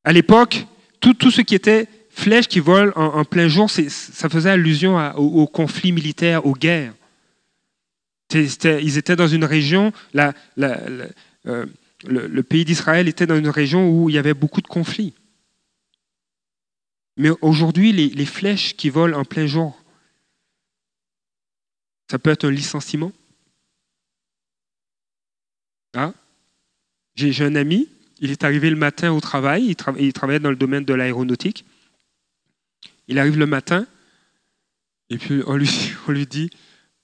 À 0.03 0.13
l'époque, 0.13 0.67
tout, 0.99 1.31
ce 1.31 1.43
qui 1.43 1.55
était 1.55 1.87
flèches 2.11 2.49
qui 2.49 2.59
volent 2.59 2.93
en, 2.97 3.25
plein 3.25 3.47
jour, 3.47 3.71
ça 3.71 4.29
faisait 4.29 4.51
allusion 4.51 4.99
au, 5.17 5.47
conflit 5.47 5.93
militaire, 5.93 6.45
aux 6.45 6.55
guerres. 6.55 6.95
Ils 8.35 8.99
étaient 8.99 9.17
dans 9.17 9.29
une 9.29 9.45
région, 9.45 9.93
euh, 10.17 11.67
le, 12.05 12.43
pays 12.43 12.65
d'Israël 12.65 13.09
était 13.09 13.27
dans 13.27 13.37
une 13.37 13.49
région 13.49 13.91
où 13.91 14.09
il 14.09 14.15
y 14.15 14.19
avait 14.19 14.35
beaucoup 14.35 14.61
de 14.61 14.67
conflits. 14.67 15.15
Mais 17.17 17.31
aujourd'hui, 17.41 17.93
les, 17.93 18.27
flèches 18.27 18.77
qui 18.77 18.89
volent 18.91 19.19
en 19.19 19.25
plein 19.25 19.47
jour, 19.47 19.79
ça 22.11 22.19
peut 22.19 22.31
être 22.31 22.45
un 22.45 22.51
licenciement, 22.51 23.13
ah. 25.95 26.13
J'ai 27.15 27.45
un 27.45 27.55
ami, 27.55 27.89
il 28.21 28.31
est 28.31 28.45
arrivé 28.45 28.71
le 28.71 28.77
matin 28.77 29.13
au 29.13 29.21
travail, 29.21 29.67
il, 29.99 30.13
travaillait 30.13 30.41
dans 30.41 30.51
le 30.51 30.57
domaine 30.57 30.85
de 30.85 30.95
l'aéronautique. 30.95 31.67
Il 33.09 33.19
arrive 33.19 33.39
le 33.39 33.47
matin, 33.47 33.87
et 35.11 35.19
puis 35.19 35.43
on 35.47 35.57
lui, 35.57 36.27
dit, 36.27 36.51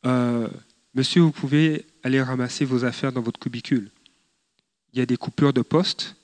euh, 0.06 0.48
Monsieur, 0.98 1.20
vous 1.20 1.30
pouvez 1.30 1.86
aller 2.02 2.20
ramasser 2.20 2.64
vos 2.64 2.84
affaires 2.84 3.12
dans 3.12 3.20
votre 3.20 3.38
cubicule. 3.38 3.88
Il 4.92 4.98
y 4.98 5.02
a 5.02 5.06
des 5.06 5.16
coupures 5.16 5.52
de 5.52 5.62
poste 5.62 6.16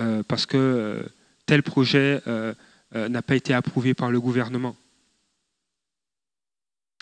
euh, 0.00 0.22
parce 0.22 0.46
que 0.46 0.56
euh, 0.56 1.02
tel 1.44 1.62
projet 1.62 2.22
n'a 2.94 3.20
pas 3.20 3.36
été 3.36 3.52
approuvé 3.52 3.92
par 3.92 4.10
le 4.10 4.18
gouvernement. 4.18 4.76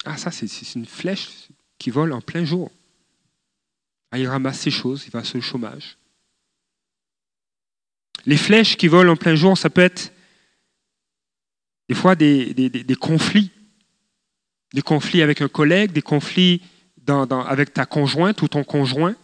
Ah, 0.05 0.17
ça, 0.17 0.33
c'est 0.33 0.75
une 0.75 0.85
flèche 0.85 1.29
qui 1.79 1.91
vole 1.91 2.13
en 2.13 2.21
plein 2.21 2.45
jour. 2.45 2.73
Ah, 4.11 4.19
il 4.19 4.27
ramasse 4.27 4.59
ses 4.59 4.73
choses, 4.73 5.05
il 5.07 5.13
va 5.13 5.23
sur 5.23 5.37
le 5.37 5.43
chômage. 5.43 5.97
Les 8.27 8.37
flèches 8.37 8.77
qui 8.77 8.89
volent 8.89 9.13
en 9.13 9.17
plein 9.17 9.37
jour, 9.37 9.57
ça 9.57 9.71
peut 9.71 9.81
être 9.81 10.13
des 11.89 11.95
fois 11.95 12.17
des, 12.17 12.97
conflits. 13.01 13.53
Des 14.75 14.83
conflits 14.83 15.23
avec 15.23 15.41
un 15.41 15.49
collègue, 15.49 15.93
des 15.93 16.03
conflits 16.03 16.63
avec 17.09 17.73
ta 17.73 17.87
conjointe 17.87 18.43
ou 18.43 18.49
ton 18.49 18.65
conjoint. 18.65 19.15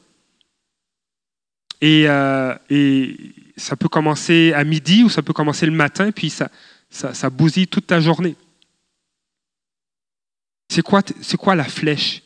Et, 1.80 2.08
euh, 2.08 2.54
et, 2.70 3.16
ça 3.56 3.76
peut 3.76 3.88
commencer 3.88 4.52
à 4.54 4.62
midi 4.64 5.02
ou 5.02 5.08
ça 5.08 5.22
peut 5.22 5.32
commencer 5.32 5.66
le 5.66 5.72
matin, 5.72 6.12
puis 6.12 6.30
ça, 6.30 6.48
ça, 6.90 7.12
ça 7.12 7.28
bousille 7.28 7.66
toute 7.66 7.88
ta 7.88 8.00
journée. 8.00 8.36
C'est 10.68 10.82
quoi, 10.82 11.02
c'est 11.22 11.36
quoi 11.36 11.54
la 11.54 11.64
flèche 11.64 12.22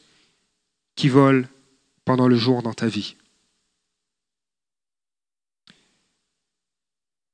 qui 0.95 1.09
vole 1.09 1.49
pendant 2.05 2.29
le 2.29 2.37
jour 2.37 2.63
dans 2.63 2.75
ta 2.75 2.87
vie? 2.87 3.17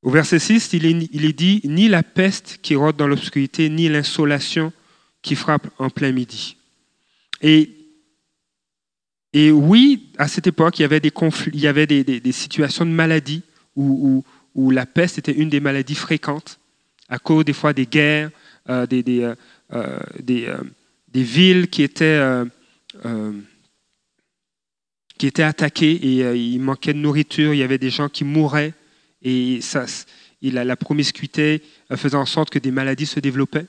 Au 0.03 0.11
verset 0.11 0.39
6, 0.39 0.75
il 0.75 0.87
est, 0.87 1.09
il 1.13 1.25
est 1.25 1.33
dit, 1.33 1.61
ni 1.65 1.89
la 1.89 2.05
peste 2.05 2.61
qui 2.63 2.77
rôde 2.77 2.97
dans 2.97 3.09
l'obscurité, 3.09 3.69
ni 3.69 3.89
l'insolation 3.89 4.73
qui 5.23 5.35
frappe 5.35 5.69
en 5.79 5.91
plein 5.91 6.13
midi. 6.13 6.57
Et, 7.43 7.78
et 9.33 9.51
oui, 9.51 10.11
à 10.17 10.27
cette 10.27 10.47
époque, 10.47 10.79
il 10.79 10.83
y 10.83 10.85
avait 10.85 11.01
des, 11.01 11.11
conflits, 11.11 11.51
il 11.53 11.61
y 11.61 11.67
avait 11.67 11.87
des, 11.87 12.33
situations 12.33 12.87
de 12.87 12.91
maladie 12.91 13.43
où, 13.77 14.25
la 14.71 14.87
peste 14.87 15.19
était 15.19 15.33
une 15.33 15.51
des 15.51 15.61
maladies 15.61 15.95
fréquentes, 15.95 16.59
à 17.09 17.19
cause 17.19 17.45
des 17.45 17.53
fois 17.53 17.73
des 17.73 17.87
guerres, 17.87 18.31
euh, 18.69 18.87
des, 18.87 19.05
euh, 19.23 19.35
euh, 19.73 19.99
des, 20.21 21.23
villes 21.23 21.69
qui 21.69 21.83
étaient, 21.83 22.21
qui 25.19 25.27
étaient 25.27 25.43
attaquées 25.43 25.93
et 25.93 26.35
il 26.35 26.61
manquait 26.61 26.95
de 26.95 26.99
nourriture, 26.99 27.53
il 27.55 27.59
y 27.59 27.63
avait 27.63 27.79
des 27.79 27.91
gens 27.91 28.09
qui 28.09 28.25
mouraient 28.25 28.75
et 29.23 29.61
ça, 29.61 29.85
la 30.43 30.77
promiscuité 30.77 31.63
faisait 31.97 32.17
en 32.17 32.27
sorte 32.27 32.51
que 32.51 32.59
des 32.59 32.71
maladies 32.71 33.07
se 33.07 33.21
développaient. 33.21 33.67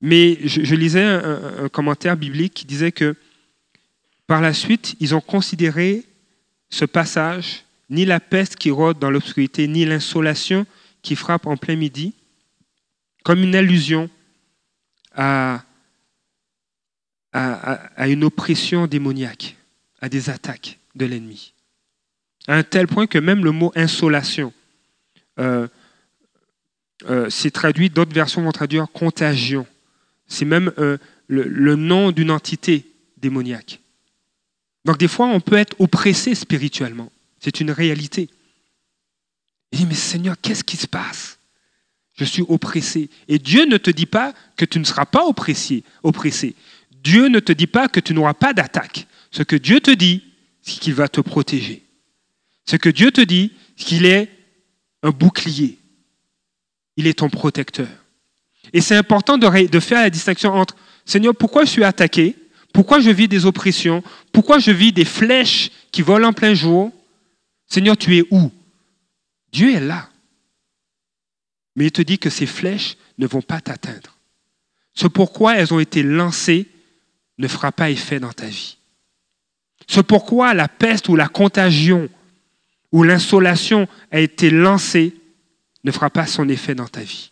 Mais 0.00 0.38
je, 0.44 0.74
lisais 0.74 1.02
un, 1.02 1.68
commentaire 1.68 2.16
biblique 2.16 2.54
qui 2.54 2.66
disait 2.66 2.92
que 2.92 3.16
par 4.26 4.40
la 4.40 4.52
suite, 4.52 4.96
ils 5.00 5.14
ont 5.14 5.20
considéré 5.20 6.04
ce 6.68 6.84
passage, 6.84 7.64
ni 7.90 8.04
la 8.04 8.20
peste 8.20 8.56
qui 8.56 8.70
rôde 8.70 8.98
dans 8.98 9.10
l'obscurité, 9.10 9.68
ni 9.68 9.84
l'insolation 9.84 10.66
qui 11.02 11.14
frappe 11.14 11.46
en 11.46 11.56
plein 11.56 11.76
midi, 11.76 12.14
comme 13.22 13.42
une 13.42 13.54
allusion 13.54 14.10
à, 15.14 15.62
une 17.98 18.24
oppression 18.24 18.86
démoniaque, 18.86 19.56
à 20.00 20.08
des 20.08 20.30
attaques 20.30 20.78
de 20.94 21.04
l'ennemi 21.04 21.52
à 22.46 22.54
un 22.54 22.62
tel 22.62 22.86
point 22.86 23.06
que 23.06 23.18
même 23.18 23.44
le 23.44 23.50
mot 23.50 23.72
insolation 23.74 24.52
euh, 25.38 25.66
euh, 27.10 27.28
c'est 27.28 27.50
traduit, 27.50 27.90
d'autres 27.90 28.14
versions 28.14 28.42
vont 28.42 28.52
traduire 28.52 28.90
contagion. 28.90 29.66
C'est 30.26 30.46
même 30.46 30.72
euh, 30.78 30.96
le, 31.28 31.76
nom 31.76 32.10
d'une 32.10 32.30
entité 32.30 32.86
démoniaque. 33.18 33.80
Donc 34.86 34.98
des 34.98 35.08
fois, 35.08 35.26
on 35.26 35.40
peut 35.40 35.56
être 35.56 35.74
oppressé 35.80 36.34
spirituellement. 36.34 37.10
C'est 37.40 37.60
une 37.60 37.72
réalité. 37.72 38.30
Il 39.72 39.80
dit, 39.80 39.86
mais 39.86 39.94
Seigneur, 39.94 40.36
qu'est-ce 40.40 40.64
qui 40.64 40.76
se 40.76 40.86
passe? 40.86 41.38
Je 42.14 42.24
suis 42.24 42.44
oppressé. 42.48 43.10
Et 43.28 43.38
Dieu 43.38 43.66
ne 43.66 43.76
te 43.76 43.90
dit 43.90 44.06
pas 44.06 44.32
que 44.56 44.64
tu 44.64 44.78
ne 44.78 44.84
seras 44.84 45.04
pas 45.04 45.26
oppressé. 45.26 45.82
oppressé. 46.02 46.54
Dieu 47.02 47.26
ne 47.26 47.40
te 47.40 47.52
dit 47.52 47.66
pas 47.66 47.88
que 47.88 48.00
tu 48.00 48.14
n'auras 48.14 48.34
pas 48.34 48.54
d'attaque. 48.54 49.06
Ce 49.32 49.42
que 49.42 49.56
Dieu 49.56 49.80
te 49.80 49.90
dit, 49.90 50.22
c'est 50.62 50.78
qu'il 50.78 50.94
va 50.94 51.08
te 51.08 51.20
protéger. 51.20 51.82
Ce 52.64 52.76
que 52.76 52.88
Dieu 52.88 53.10
te 53.10 53.20
dit, 53.20 53.52
qu'il 53.76 54.06
est 54.06 54.30
un 55.02 55.10
bouclier. 55.10 55.78
Il 56.96 57.06
est 57.06 57.18
ton 57.18 57.28
protecteur. 57.28 57.88
Et 58.72 58.80
c'est 58.80 58.96
important 58.96 59.36
de, 59.36 59.80
faire 59.80 60.00
la 60.00 60.10
distinction 60.10 60.52
entre, 60.54 60.76
Seigneur, 61.04 61.34
pourquoi 61.34 61.64
je 61.64 61.70
suis 61.70 61.84
attaqué? 61.84 62.34
Pourquoi 62.72 63.00
je 63.00 63.10
vis 63.10 63.28
des 63.28 63.46
oppressions? 63.46 64.02
Pourquoi 64.36 64.58
je 64.58 64.70
vis 64.70 64.92
des 64.92 65.06
flèches 65.06 65.70
qui 65.90 66.02
volent 66.02 66.28
en 66.28 66.32
plein 66.34 66.52
jour? 66.52 66.92
Seigneur, 67.66 67.96
tu 67.96 68.18
es 68.18 68.24
où? 68.30 68.52
Dieu 69.50 69.74
est 69.74 69.80
là. 69.80 70.10
Mais 71.74 71.86
il 71.86 71.90
te 71.90 72.02
dit 72.02 72.18
que 72.18 72.28
ces 72.28 72.44
flèches 72.44 72.98
ne 73.16 73.26
vont 73.26 73.40
pas 73.40 73.62
t'atteindre. 73.62 74.18
Ce 74.92 75.06
pourquoi 75.06 75.56
elles 75.56 75.72
ont 75.72 75.80
été 75.80 76.02
lancées 76.02 76.66
ne 77.38 77.48
fera 77.48 77.72
pas 77.72 77.88
effet 77.88 78.20
dans 78.20 78.34
ta 78.34 78.44
vie. 78.44 78.76
Ce 79.86 80.00
pourquoi 80.00 80.52
la 80.52 80.68
peste 80.68 81.08
ou 81.08 81.16
la 81.16 81.28
contagion 81.28 82.10
où 82.92 83.04
l'insolation 83.04 83.88
a 84.10 84.20
été 84.20 84.50
lancée 84.50 85.14
ne 85.82 85.90
fera 85.90 86.10
pas 86.10 86.26
son 86.26 86.46
effet 86.50 86.74
dans 86.74 86.88
ta 86.88 87.00
vie. 87.00 87.30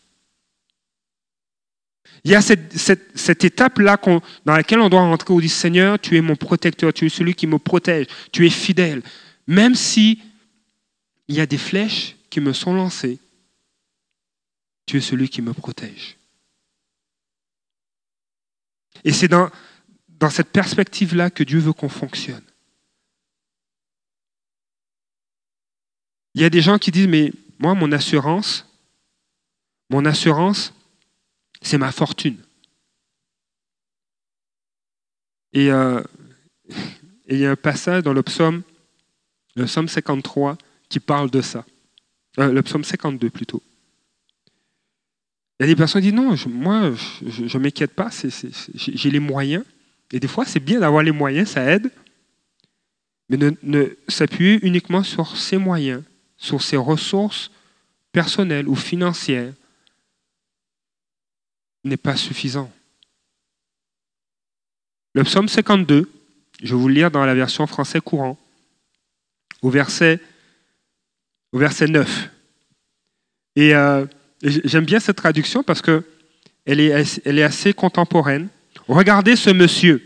Il 2.25 2.31
y 2.31 2.35
a 2.35 2.41
cette, 2.41 3.45
étape-là 3.45 3.99
dans 4.47 4.57
laquelle 4.57 4.81
on 4.81 4.89
doit 4.89 5.01
rentrer 5.01 5.35
où 5.35 5.37
on 5.37 5.41
dit 5.41 5.49
Seigneur, 5.51 5.99
tu 5.99 6.17
es 6.17 6.23
mon 6.23 6.37
protecteur, 6.37 6.93
tu 6.93 7.05
es 7.05 7.11
celui 7.11 7.35
qui 7.35 7.47
me 7.47 7.59
protège, 7.59 8.07
tu 8.33 8.47
es 8.47 8.51
fidèle. 8.51 9.03
Même 9.47 9.75
si 9.75 10.23
il 11.29 11.35
y 11.35 11.41
a 11.41 11.47
des 11.47 11.59
flèches 11.59 12.17
qui 12.31 12.41
me 12.41 12.55
sont 12.55 12.73
lancées, 12.73 13.19
tu 14.87 14.97
es 14.97 15.01
celui 15.03 15.29
qui 15.29 15.43
me 15.43 15.53
protège. 15.53 16.17
Et 19.05 19.13
c'est 19.13 19.29
dans, 19.29 19.51
dans 20.09 20.31
cette 20.31 20.51
perspective-là 20.51 21.29
que 21.29 21.45
Dieu 21.45 21.59
veut 21.59 21.75
qu'on 21.75 21.91
fonctionne. 21.91 22.45
Il 26.35 26.41
y 26.41 26.45
a 26.45 26.51
des 26.51 26.63
gens 26.63 26.79
qui 26.79 26.91
disent, 26.91 27.07
mais 27.07 27.33
moi, 27.59 27.75
mon 27.75 27.93
assurance, 27.93 28.67
mon 29.91 30.07
assurance, 30.07 30.73
c'est 31.65 31.79
ma 31.79 31.93
fortune. 31.93 32.37
Et, 35.53 35.71
euh, 35.71 36.03
il 37.29 37.39
y 37.39 37.47
a 37.47 37.51
un 37.51 37.57
passage 37.57 38.03
dans 38.03 38.13
le 38.13 38.23
psaume, 38.23 38.63
le 39.57 39.65
psaume 39.65 39.89
53, 39.89 40.59
qui 40.89 41.01
parle 41.01 41.31
de 41.31 41.41
ça. 41.41 41.65
Euh, 42.39 42.53
le 42.53 42.63
psaume 42.63 42.85
52 42.85 43.31
plutôt. 43.31 43.63
Il 45.59 45.63
y 45.63 45.65
a 45.65 45.67
des 45.67 45.77
personnes 45.77 46.03
qui 46.03 46.13
disent 46.13 46.21
non, 46.21 46.35
moi, 46.49 46.93
je 47.27 47.57
ne 47.57 47.63
m'inquiète 47.63 47.95
pas, 47.95 48.11
j'ai 48.75 49.11
les 49.11 49.21
moyens. 49.21 49.65
Et 50.13 50.21
des 50.21 50.29
fois, 50.29 50.45
c'est 50.45 50.61
bien 50.61 50.81
d'avoir 50.81 51.03
les 51.03 51.13
moyens, 51.13 51.51
ça 51.51 51.65
aide. 51.65 51.91
Mais 53.29 53.39
ne, 53.39 53.87
s'appuyer 54.09 54.59
uniquement 54.67 55.03
sur 55.03 55.37
ces 55.37 55.57
moyens 55.57 56.03
sur 56.37 56.63
ses 56.63 56.77
ressources 56.77 57.51
personnelles 58.13 58.69
ou 58.69 58.75
financières 58.75 59.55
n'est 61.85 61.97
pas 61.97 62.17
suffisant. 62.17 62.73
Le 65.15 65.23
psaume 65.23 65.49
52, 65.49 66.11
je 66.63 66.75
vais 66.75 66.81
vous 66.81 66.89
le 66.89 66.95
lire 66.95 67.11
dans 67.11 67.25
la 67.25 67.35
version 67.35 67.67
français 67.67 68.01
courant, 68.01 68.39
au 69.63 69.71
verset, 69.71 70.21
au 71.53 71.59
verset 71.59 71.87
9. 71.87 72.31
Et 73.57 73.75
euh, 73.75 74.07
j'aime 74.43 74.85
bien 74.85 74.99
cette 74.99 75.17
traduction 75.17 75.63
parce 75.63 75.83
qu'elle 75.83 76.81
est, 76.81 77.21
elle 77.25 77.39
est 77.39 77.45
assez 77.45 77.73
contemporaine. 77.73 78.49
Regardez 78.89 79.37
ce 79.37 79.51
monsieur. 79.51 80.03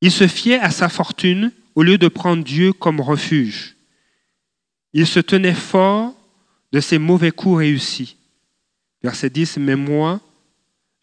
Il 0.00 0.10
se 0.10 0.26
fiait 0.26 0.58
à 0.58 0.70
sa 0.70 0.88
fortune 0.88 1.52
au 1.74 1.82
lieu 1.82 1.98
de 1.98 2.08
prendre 2.08 2.44
Dieu 2.44 2.72
comme 2.72 3.00
refuge. 3.00 3.76
Il 4.92 5.06
se 5.06 5.20
tenait 5.20 5.54
fort 5.54 6.14
de 6.72 6.80
ses 6.80 6.98
mauvais 6.98 7.30
coups 7.30 7.58
réussis. 7.58 8.16
Verset 9.04 9.28
10, 9.28 9.58
mais 9.58 9.76
moi, 9.76 10.18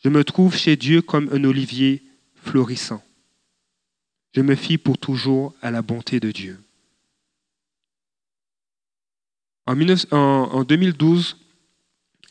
je 0.04 0.10
me 0.10 0.24
trouve 0.24 0.58
chez 0.58 0.76
Dieu 0.76 1.04
comme 1.04 1.30
un 1.32 1.44
olivier 1.44 2.02
florissant. 2.34 3.04
Je 4.34 4.42
me 4.42 4.56
fie 4.56 4.80
pour 4.80 4.98
toujours 4.98 5.54
à 5.62 5.70
la 5.70 5.84
bonté 5.84 6.20
de 6.20 6.32
Dieu. 6.32 6.60
En, 9.68 10.64
2012, 10.64 11.38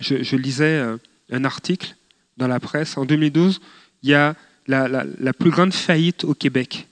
je, 0.01 0.35
lisais 0.37 0.81
euh, 0.81 0.99
un 1.31 1.45
article 1.45 1.95
dans 2.37 2.49
la 2.49 2.59
presse. 2.59 2.99
En 2.99 3.05
2012, 3.05 3.61
il 4.03 4.09
y 4.09 4.15
a 4.15 4.35
la, 4.67 5.33
plus 5.33 5.51
grande 5.51 5.73
faillite 5.73 6.25
au 6.25 6.35
Québec. 6.35 6.89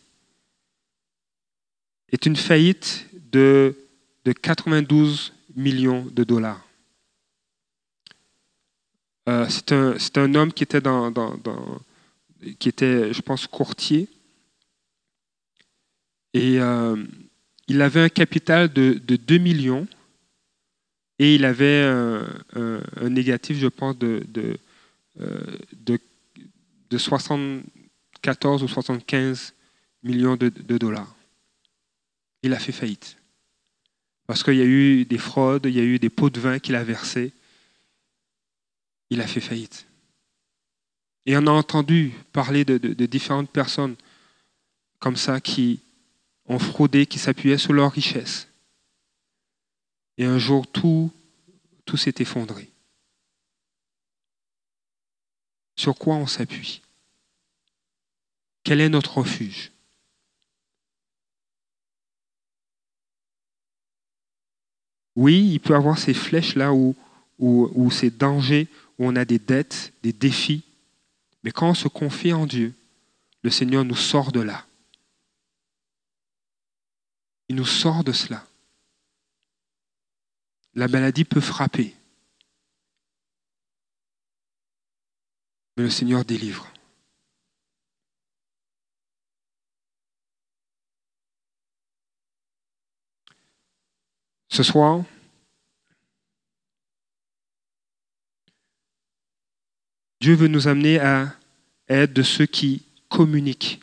C'est 2.10 2.26
une 2.26 2.36
faillite 2.36 3.08
de 3.32 3.74
92 4.40 5.32
millions 5.56 6.06
de 6.12 6.22
dollars. 6.22 6.67
Euh, 9.28 9.46
c'est 9.48 10.16
un, 10.16 10.34
homme 10.34 10.52
qui 10.52 10.62
était, 10.62 10.80
dans, 10.80 11.12
qui 12.58 12.70
était, 12.70 13.12
je 13.12 13.20
pense, 13.20 13.46
courtier. 13.46 14.08
Et 16.32 16.58
euh, 16.60 16.96
il 17.66 17.82
avait 17.82 18.00
un 18.00 18.08
capital 18.08 18.72
de, 18.72 18.94
de, 18.94 19.16
2 19.16 19.36
millions 19.38 19.86
et 21.18 21.34
il 21.34 21.44
avait 21.44 21.82
un, 21.82 23.10
négatif, 23.10 23.58
je 23.58 23.66
pense, 23.66 23.98
de, 23.98 24.24
de, 24.28 24.56
euh, 25.20 25.40
de, 25.72 25.98
de 26.88 26.98
74 26.98 28.62
ou 28.62 28.68
75 28.68 29.52
millions 30.04 30.36
de 30.36 30.48
dollars. 30.78 31.14
Il 32.42 32.54
a 32.54 32.58
fait 32.58 32.72
faillite. 32.72 33.18
Parce 34.26 34.42
qu'il 34.42 34.56
y 34.56 34.62
a 34.62 34.66
eu 34.66 35.04
des 35.04 35.18
fraudes, 35.18 35.66
il 35.66 35.76
y 35.76 35.80
a 35.80 35.82
eu 35.82 35.98
des 35.98 36.10
pots 36.10 36.30
de 36.30 36.40
vin 36.40 36.58
qu'il 36.58 36.76
a 36.76 36.84
versés. 36.84 37.32
Il 39.10 39.20
a 39.20 39.26
fait 39.26 39.40
faillite. 39.40 39.86
Et 41.28 41.36
on 41.36 41.46
a 41.46 41.50
entendu 41.50 42.14
parler 42.32 42.64
de, 42.64 42.78
différentes 43.06 43.50
personnes 43.50 43.96
comme 44.98 45.16
ça 45.16 45.40
qui 45.40 45.80
ont 46.46 46.58
fraudé, 46.58 47.04
qui 47.04 47.18
s'appuyaient 47.18 47.58
sur 47.58 47.74
leur 47.74 47.92
richesse. 47.92 48.48
Et 50.16 50.24
un 50.24 50.38
jour, 50.38 50.66
tout, 50.66 51.12
tout 51.84 51.98
s'est 51.98 52.14
effondré. 52.18 52.70
Sur 55.76 55.96
quoi 55.96 56.16
on 56.16 56.26
s'appuie? 56.26 56.80
Quel 58.64 58.80
est 58.80 58.88
notre 58.88 59.18
refuge? 59.18 59.70
Oui, 65.14 65.50
il 65.52 65.60
peut 65.60 65.74
avoir 65.74 65.98
ces 65.98 66.14
flèches-là 66.14 66.72
ou 66.72 67.90
ces 67.90 68.10
dangers, 68.10 68.66
où 68.98 69.06
on 69.06 69.16
a 69.16 69.24
des 69.24 69.38
dettes, 69.38 69.92
des 70.02 70.12
défis. 70.12 70.64
Mais 71.42 71.50
quand 71.50 71.70
on 71.70 71.74
se 71.74 71.88
confie 71.88 72.32
en 72.32 72.46
Dieu, 72.46 72.74
le 73.42 73.50
Seigneur 73.50 73.84
nous 73.84 73.96
sort 73.96 74.32
de 74.32 74.40
là. 74.40 74.66
Il 77.48 77.56
nous 77.56 77.64
sort 77.64 78.04
de 78.04 78.12
cela. 78.12 78.44
La 80.74 80.88
maladie 80.88 81.24
peut 81.24 81.40
frapper. 81.40 81.94
Mais 85.76 85.84
le 85.84 85.90
Seigneur 85.90 86.24
délivre. 86.24 86.70
Ce 94.48 94.62
soir, 94.62 95.04
Dieu 100.20 100.35
veut 100.35 100.48
nous 100.48 100.66
amener 100.66 100.98
à 100.98 101.35
être 101.88 102.12
de 102.12 102.22
ceux 102.22 102.46
qui 102.46 102.83
communiquent. 103.09 103.81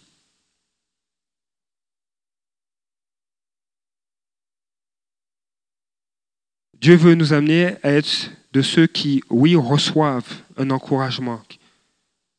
Dieu 6.85 6.95
veut 6.95 7.15
nous 7.15 7.33
amener 7.33 7.77
à 7.83 7.91
être 7.93 8.31
de 8.53 8.61
ceux 8.61 8.85
qui, 8.85 9.23
oui, 9.29 9.55
reçoivent 9.55 10.43
un 10.57 10.69
encouragement. 10.69 11.41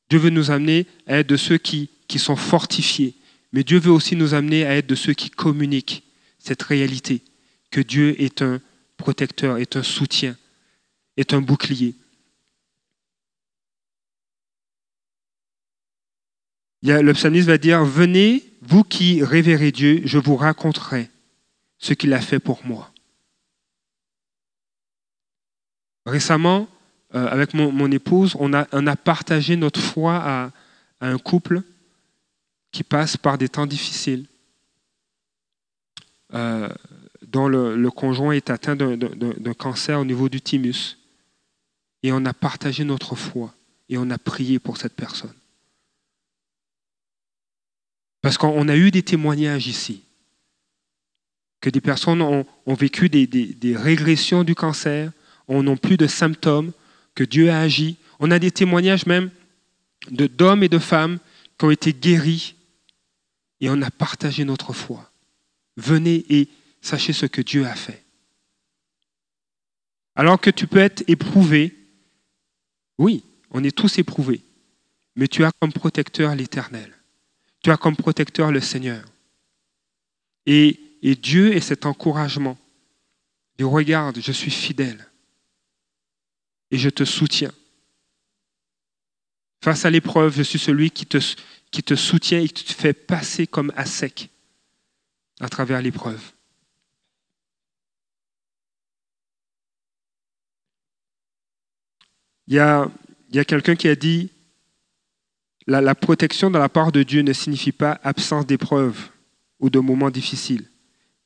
Dieu 0.09 0.19
veut 0.19 0.31
nous 0.31 0.51
amener 0.51 0.87
à 1.07 1.19
être 1.19 1.27
de 1.27 1.37
ceux 1.37 1.59
qui, 1.59 1.91
qui 2.07 2.19
sont 2.19 2.37
fortifiés. 2.37 3.15
Mais 3.53 3.65
Dieu 3.65 3.79
veut 3.79 3.91
aussi 3.91 4.15
nous 4.15 4.35
amener 4.35 4.65
à 4.65 4.77
être 4.77 4.87
de 4.87 4.95
ceux 4.95 5.15
qui 5.15 5.31
communiquent 5.31 6.05
cette 6.39 6.63
réalité, 6.63 7.23
que 7.71 7.81
Dieu 7.81 8.21
est 8.23 8.41
un 8.43 8.61
protecteur, 8.97 9.59
est 9.59 9.77
un 9.77 9.83
soutien, 9.83 10.37
est 11.17 11.35
un 11.35 11.41
bouclier. 11.41 11.95
Le 16.87 17.13
psalmiste 17.13 17.49
va 17.49 17.59
dire, 17.59 17.85
venez, 17.85 18.45
vous 18.63 18.85
qui 18.85 19.23
révérez 19.23 19.73
Dieu, 19.73 20.03
je 20.05 20.19
vous 20.19 20.37
raconterai 20.37 21.11
ce 21.79 21.93
qu'il 21.95 22.13
a 22.13 22.21
fait 22.21 22.39
pour 22.39 22.65
moi. 22.65 22.91
Récemment, 26.05 26.69
euh, 27.15 27.27
avec 27.29 27.55
mon, 27.55 27.91
épouse, 27.91 28.37
on 28.39 28.53
a, 28.53 28.97
partagé 28.97 29.57
notre 29.57 29.81
foi 29.81 30.17
à, 30.17 30.51
un 31.01 31.19
couple 31.19 31.63
qui 32.73 32.83
passe 32.83 33.17
par 33.17 33.39
des 33.39 33.49
temps 33.49 33.67
difficiles, 33.67 34.27
euh, 36.35 36.69
dont 37.23 37.49
le, 37.49 37.91
conjoint 37.91 38.33
est 38.33 38.51
atteint 38.51 38.77
d'un 38.77 39.55
cancer 39.55 40.01
au 40.01 40.05
niveau 40.05 40.29
du 40.29 40.41
thymus. 40.41 40.99
Et 42.03 42.13
on 42.13 42.25
a 42.25 42.33
partagé 42.33 42.85
notre 42.85 43.17
foi 43.17 43.53
et 43.89 43.99
on 43.99 44.11
a 44.11 44.19
prié 44.19 44.59
pour 44.59 44.77
cette 44.77 44.95
personne. 44.95 45.35
Parce 48.27 48.39
qu'on 48.39 48.67
a 48.67 48.75
eu 48.75 48.91
des 48.91 49.05
témoignages 49.05 49.69
ici, 49.69 50.03
que 51.61 51.71
des 51.71 51.81
personnes 51.81 52.21
ont, 52.21 52.75
vécu 52.75 53.09
des, 53.09 53.77
régressions 53.77 54.43
du 54.43 54.57
cancer, 54.57 55.13
on 55.47 55.63
n'a 55.63 55.77
plus 55.77 55.97
de 55.97 56.09
symptômes, 56.09 56.73
que 57.15 57.23
Dieu 57.23 57.51
a 57.51 57.61
agi. 57.61 57.99
On 58.19 58.33
a 58.33 58.41
des 58.41 58.51
témoignages 58.51 59.07
même 59.07 59.31
d'hommes 60.11 60.65
et 60.65 60.69
de 60.69 60.81
femmes 60.81 61.21
qui 61.57 61.67
ont 61.67 61.71
été 61.71 61.93
guéris 61.93 62.57
et 63.61 63.71
on 63.71 63.81
a 63.81 63.93
partagé 63.93 64.45
notre 64.45 64.73
foi. 64.73 65.09
Venez 65.77 66.27
et 66.29 66.49
sachez 66.83 67.13
ce 67.13 67.27
que 67.27 67.43
Dieu 67.43 67.65
a 67.65 67.77
fait. 67.77 68.03
Alors 70.17 70.41
que 70.41 70.51
tu 70.51 70.67
peux 70.67 70.81
être 70.81 71.05
éprouvé, 71.07 71.77
oui, 72.99 73.23
on 73.53 73.63
est 73.63 73.77
tous 73.77 74.01
éprouvés, 74.01 74.41
mais 75.15 75.29
tu 75.29 75.45
as 75.45 75.53
comme 75.61 75.73
protecteur 75.73 76.35
l'Éternel. 76.35 76.96
Tu 77.67 77.73
as 77.73 77.77
comme 77.77 77.97
protecteur 77.97 78.53
le 78.53 78.61
Seigneur. 78.61 79.05
Et, 80.47 80.79
Dieu 81.03 81.53
est 81.53 81.61
cet 81.61 81.85
encouragement. 81.85 82.57
Il 83.59 83.65
regarde, 83.65 84.21
je 84.21 84.31
suis 84.31 84.53
fidèle 84.53 85.05
et 86.71 86.79
je 86.79 86.89
te 86.89 87.05
soutiens. 87.05 87.51
Face 89.65 89.85
à 89.85 89.91
l'épreuve, 89.91 90.37
je 90.37 90.45
suis 90.45 90.61
celui 90.61 90.93
qui 90.93 91.07
te, 91.07 91.95
soutient 91.97 92.39
et 92.39 92.49
qui 92.49 92.63
te 92.63 92.73
fait 92.73 92.93
passer 92.93 93.49
comme 93.49 93.73
à 93.75 93.85
sec 93.85 94.31
à 95.41 95.49
travers 95.49 95.83
l'épreuve. 95.83 96.23
Il 102.47 102.55
y 102.55 102.61
a 102.61 102.89
quelqu'un 103.45 103.75
qui 103.75 103.89
a 103.89 103.97
dit, 103.97 104.31
la, 105.67 105.95
protection 105.95 106.51
de 106.51 106.59
la 106.59 106.69
part 106.69 106.93
de 106.93 107.03
Dieu 107.03 107.23
ne 107.23 107.33
signifie 107.33 107.73
pas 107.73 108.01
absence 108.03 108.47
d'épreuves 108.47 109.11
ou 109.59 109.71
de 109.71 109.79
moments 109.79 110.11
difficiles, 110.11 110.69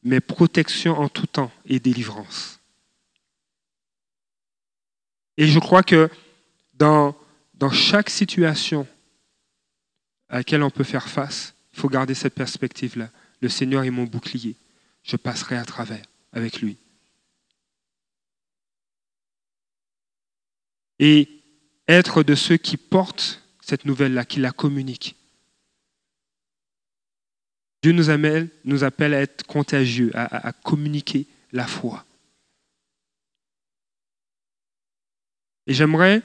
mais 0.03 0.21
protection 0.21 0.99
en 0.99 1.09
tout 1.09 1.27
temps 1.27 1.53
et 1.67 1.79
délivrance. 1.79 2.59
Et 5.37 5.47
je 5.47 5.59
crois 5.59 5.83
que 5.83 6.11
dans, 6.75 7.15
dans 7.55 7.71
chaque 7.71 8.11
situation 8.11 8.87
à 10.29 10.39
laquelle 10.39 10.63
on 10.63 10.71
peut 10.71 10.85
faire 10.85 11.09
face, 11.09 11.55
il 11.73 11.81
faut 11.81 11.89
garder 11.89 12.15
cette 12.15 12.35
perspective-là. 12.35 13.11
Le 13.41 13.49
Seigneur 13.49 13.85
est 13.85 13.91
mon 13.91 14.05
bouclier. 14.05 14.57
Je 15.03 15.17
passerai 15.17 15.57
à 15.57 15.65
travers 15.65 16.05
avec 16.33 16.61
lui. 16.61 16.77
Et 20.99 21.29
être 21.89 22.23
de 22.23 22.35
ceux 22.35 22.59
qui 22.59 22.77
portent 22.77 23.40
cette 23.71 23.85
nouvelle-là, 23.85 24.25
qui 24.25 24.41
la 24.41 24.51
communique. 24.51 25.15
Dieu 27.83 27.93
nous, 27.93 28.07
nous 28.65 28.85
appelle 28.85 29.15
à 29.15 29.21
être 29.21 29.47
contagieux, 29.47 30.11
à, 30.15 30.53
communiquer 30.53 31.27
la 31.53 31.69
foi. 31.69 32.05
Et 35.69 35.73
j'aimerais, 35.73 36.21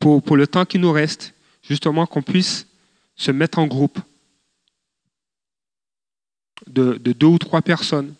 pour, 0.00 0.36
le 0.36 0.46
temps 0.48 0.64
qui 0.64 0.80
nous 0.80 0.90
reste, 0.90 1.34
justement 1.62 2.04
qu'on 2.04 2.22
puisse 2.22 2.66
se 3.14 3.30
mettre 3.30 3.60
en 3.60 3.68
groupe 3.68 4.00
de, 6.66 6.96
deux 6.96 7.28
ou 7.28 7.38
trois 7.38 7.62
personnes. 7.62 8.16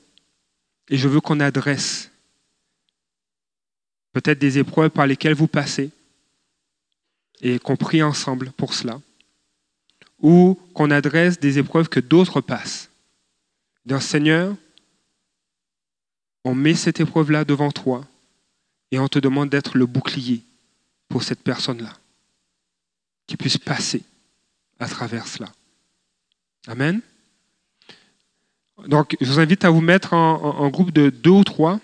Et 0.88 0.96
je 0.96 1.08
veux 1.08 1.20
qu'on 1.20 1.40
adresse 1.40 2.12
peut-être 4.12 4.38
des 4.38 4.58
épreuves 4.58 4.90
par 4.90 5.08
lesquelles 5.08 5.34
vous 5.34 5.48
passez 5.48 5.90
et 7.42 7.58
qu'on 7.58 7.76
prie 7.76 8.02
ensemble 8.02 8.52
pour 8.52 8.74
cela, 8.74 9.00
ou 10.20 10.58
qu'on 10.74 10.90
adresse 10.90 11.40
des 11.40 11.58
épreuves 11.58 11.88
que 11.88 12.00
d'autres 12.00 12.40
passent. 12.40 12.90
D'un 13.86 14.00
Seigneur, 14.00 14.54
on 16.44 16.54
met 16.54 16.74
cette 16.74 17.00
épreuve-là 17.00 17.44
devant 17.44 17.70
toi 17.70 18.06
et 18.90 18.98
on 18.98 19.08
te 19.08 19.18
demande 19.18 19.50
d'être 19.50 19.78
le 19.78 19.86
bouclier 19.86 20.42
pour 21.08 21.22
cette 21.22 21.42
personne-là, 21.42 21.96
qui 23.26 23.36
puisse 23.36 23.58
passer 23.58 24.02
à 24.78 24.88
travers 24.88 25.26
cela. 25.26 25.50
Amen. 26.66 27.00
Donc, 28.86 29.16
je 29.20 29.26
vous 29.26 29.40
invite 29.40 29.64
à 29.64 29.70
vous 29.70 29.80
mettre 29.80 30.14
en, 30.14 30.42
en 30.42 30.68
groupe 30.68 30.92
de 30.92 31.10
deux 31.10 31.30
ou 31.30 31.44
trois. 31.44 31.80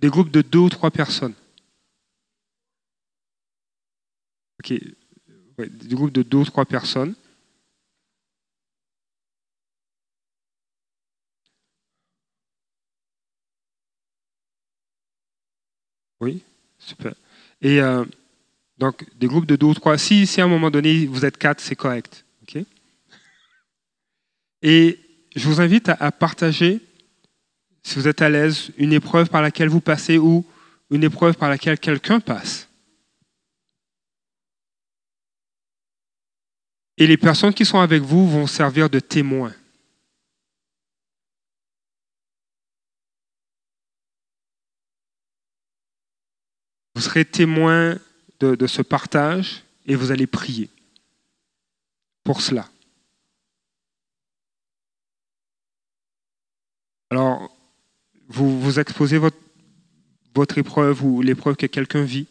Des 0.00 0.08
groupes 0.08 0.30
de 0.30 0.42
deux 0.42 0.58
ou 0.58 0.68
trois 0.68 0.90
personnes. 0.90 1.34
Ok, 4.60 4.72
des 5.58 5.94
groupes 5.94 6.12
de 6.12 6.22
deux 6.22 6.38
ou 6.38 6.44
trois 6.44 6.64
personnes. 6.64 7.14
Oui, 16.20 16.42
super. 16.78 17.14
Et 17.60 17.80
euh, 17.80 18.04
donc, 18.78 19.06
des 19.16 19.26
groupes 19.26 19.46
de 19.46 19.56
deux 19.56 19.66
ou 19.66 19.74
trois. 19.74 19.98
Si, 19.98 20.26
si 20.26 20.40
à 20.40 20.44
un 20.44 20.48
moment 20.48 20.70
donné, 20.70 21.06
vous 21.06 21.24
êtes 21.24 21.36
quatre, 21.36 21.60
c'est 21.60 21.76
correct. 21.76 22.24
ok? 22.42 22.64
Et 24.62 24.98
je 25.34 25.46
vous 25.48 25.60
invite 25.60 25.90
à 25.90 26.10
partager, 26.12 26.80
si 27.86 27.94
vous 27.94 28.08
êtes 28.08 28.20
à 28.20 28.28
l'aise, 28.28 28.72
une 28.78 28.92
épreuve 28.92 29.30
par 29.30 29.40
laquelle 29.40 29.68
vous 29.68 29.80
passez 29.80 30.18
ou 30.18 30.44
une 30.90 31.04
épreuve 31.04 31.36
par 31.36 31.48
laquelle 31.48 31.78
quelqu'un 31.78 32.18
passe. 32.18 32.68
Et 36.96 37.06
les 37.06 37.16
personnes 37.16 37.54
qui 37.54 37.64
sont 37.64 37.78
avec 37.78 38.02
vous 38.02 38.28
vont 38.28 38.48
servir 38.48 38.90
de 38.90 38.98
témoins. 38.98 39.54
Vous 46.96 47.02
serez 47.02 47.24
témoin 47.24 48.00
de, 48.40 48.56
de 48.56 48.66
ce 48.66 48.82
partage 48.82 49.62
et 49.84 49.94
vous 49.94 50.10
allez 50.10 50.26
prier 50.26 50.70
pour 52.24 52.40
cela. 52.40 52.68
Alors, 57.10 57.55
vous, 58.28 58.60
vous 58.60 58.78
exposez 58.78 59.18
votre, 59.18 59.36
votre 60.34 60.58
épreuve 60.58 61.04
ou 61.04 61.22
l'épreuve 61.22 61.56
que 61.56 61.66
quelqu'un 61.66 62.02
vit. 62.02 62.26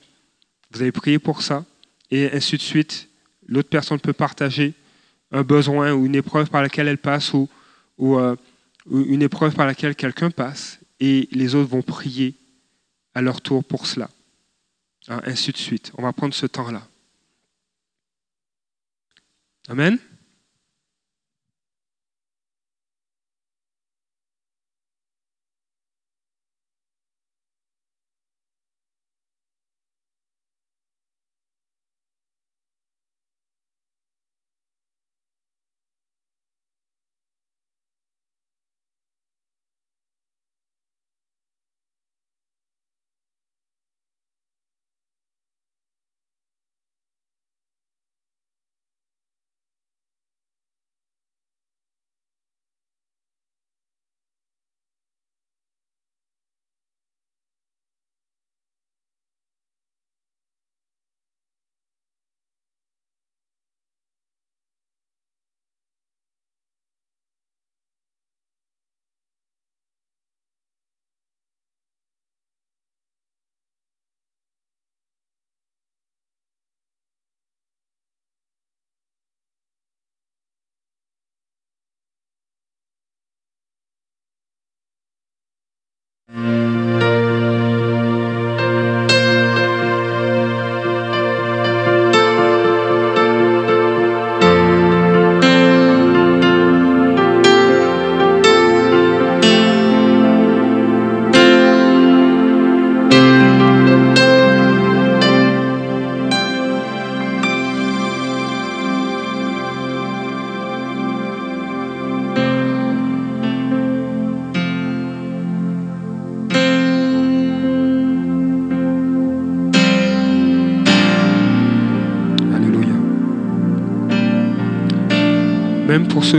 Vous 0.71 0.81
allez 0.81 0.91
prier 0.91 1.19
pour 1.19 1.41
ça 1.41 1.65
et 2.11 2.31
ainsi 2.31 2.57
de 2.57 2.61
suite. 2.61 3.09
L'autre 3.47 3.69
personne 3.69 3.99
peut 3.99 4.13
partager 4.13 4.73
un 5.31 5.43
besoin 5.43 5.93
ou 5.93 6.05
une 6.05 6.15
épreuve 6.15 6.49
par 6.49 6.61
laquelle 6.61 6.87
elle 6.87 6.97
passe 6.97 7.33
ou, 7.33 7.49
ou, 7.97 8.17
euh, 8.17 8.35
une 8.91 9.21
épreuve 9.21 9.55
par 9.55 9.65
laquelle 9.65 9.95
quelqu'un 9.95 10.31
passe 10.31 10.79
et 10.99 11.27
les 11.31 11.55
autres 11.55 11.69
vont 11.69 11.81
prier 11.81 12.35
à 13.13 13.21
leur 13.21 13.41
tour 13.41 13.63
pour 13.63 13.87
cela. 13.87 14.09
Hein, 15.07 15.21
ainsi 15.25 15.51
de 15.51 15.57
suite. 15.57 15.91
On 15.97 16.03
va 16.03 16.13
prendre 16.13 16.33
ce 16.33 16.45
temps-là. 16.45 16.87
Amen. 19.67 19.97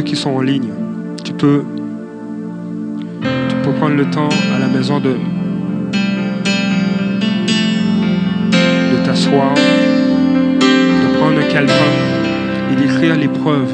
Qui 0.02 0.16
sont 0.16 0.30
en 0.30 0.40
ligne, 0.40 0.70
tu 1.24 1.32
peux, 1.32 1.64
tu 3.22 3.56
peux 3.62 3.72
prendre 3.72 3.96
le 3.96 4.04
temps 4.10 4.28
à 4.54 4.58
la 4.58 4.68
maison 4.68 5.00
de, 5.00 5.16
de 8.92 9.04
t'asseoir, 9.04 9.54
de 9.54 11.18
prendre 11.18 11.38
un 11.38 11.52
calepin 11.52 11.74
et 12.72 12.76
d'écrire 12.76 13.16
l'épreuve 13.16 13.72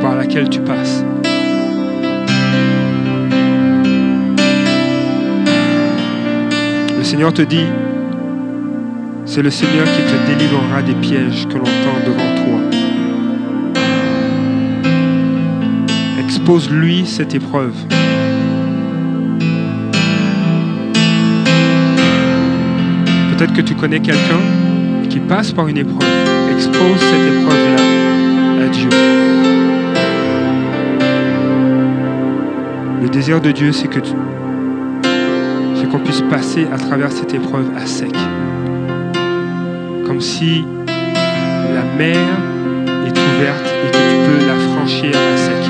par 0.00 0.16
laquelle 0.16 0.48
tu 0.48 0.60
passes. 0.60 1.04
Le 6.96 7.04
Seigneur 7.04 7.32
te 7.32 7.42
dit, 7.42 7.66
c'est 9.26 9.42
le 9.42 9.50
Seigneur 9.50 9.84
qui 9.84 10.02
te 10.02 10.32
délivrera 10.32 10.82
des 10.82 10.94
pièges 10.94 11.46
que 11.46 11.54
l'on 11.54 11.64
tend 11.64 12.00
devant 12.06 12.34
toi. 12.36 12.39
Expose-lui 16.50 17.06
cette 17.06 17.32
épreuve. 17.32 17.72
Peut-être 23.30 23.52
que 23.52 23.60
tu 23.60 23.76
connais 23.76 24.00
quelqu'un 24.00 24.40
qui 25.08 25.20
passe 25.20 25.52
par 25.52 25.68
une 25.68 25.78
épreuve. 25.78 26.08
Expose 26.52 26.98
cette 26.98 27.34
épreuve-là 27.34 28.64
à 28.64 28.68
Dieu. 28.68 28.88
Le 33.00 33.08
désir 33.08 33.40
de 33.40 33.52
Dieu, 33.52 33.70
c'est 33.70 33.86
que 33.86 34.00
tu- 34.00 34.10
c'est 35.76 35.88
qu'on 35.88 36.00
puisse 36.00 36.22
passer 36.22 36.66
à 36.72 36.78
travers 36.78 37.12
cette 37.12 37.32
épreuve 37.32 37.70
à 37.76 37.86
sec. 37.86 38.10
Comme 40.04 40.20
si 40.20 40.64
la 41.76 41.84
mer 41.96 42.18
est 43.06 43.16
ouverte 43.16 43.72
et 43.86 43.90
que 43.92 43.96
tu 43.98 44.16
peux 44.26 44.46
la 44.48 44.56
franchir 44.74 45.10
à 45.14 45.36
sec. 45.36 45.69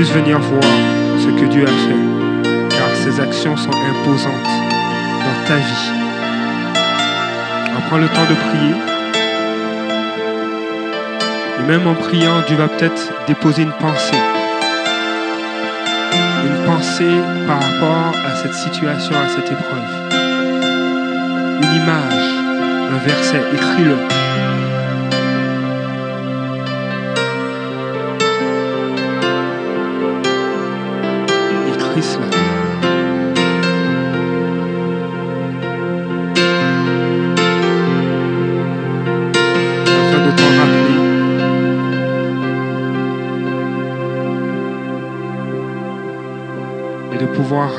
Puisse 0.00 0.12
venir 0.12 0.38
voir 0.38 0.62
ce 1.18 1.26
que 1.26 1.44
Dieu 1.44 1.62
a 1.62 1.66
fait, 1.66 2.74
car 2.74 2.88
ses 2.94 3.20
actions 3.20 3.54
sont 3.54 3.68
imposantes 3.68 4.32
dans 5.24 5.46
ta 5.46 5.56
vie. 5.56 5.92
On 7.76 7.80
prend 7.86 7.98
le 7.98 8.08
temps 8.08 8.24
de 8.30 8.34
prier. 8.48 8.74
Et 11.58 11.62
même 11.68 11.86
en 11.86 11.94
priant, 11.94 12.40
Dieu 12.46 12.56
va 12.56 12.68
peut-être 12.68 13.12
déposer 13.26 13.64
une 13.64 13.72
pensée. 13.72 14.22
Une 16.46 16.64
pensée 16.64 17.20
par 17.46 17.60
rapport 17.60 18.14
à 18.26 18.36
cette 18.36 18.54
situation, 18.54 19.14
à 19.14 19.28
cette 19.28 19.52
épreuve. 19.52 19.90
Une 21.62 21.74
image, 21.74 22.24
un 22.90 23.06
verset, 23.06 23.42
écris-le. 23.52 24.29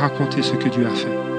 Raconter 0.02 0.42
ce 0.42 0.56
que 0.56 0.68
Dieu 0.68 0.88
a 0.88 0.90
fait. 0.90 1.31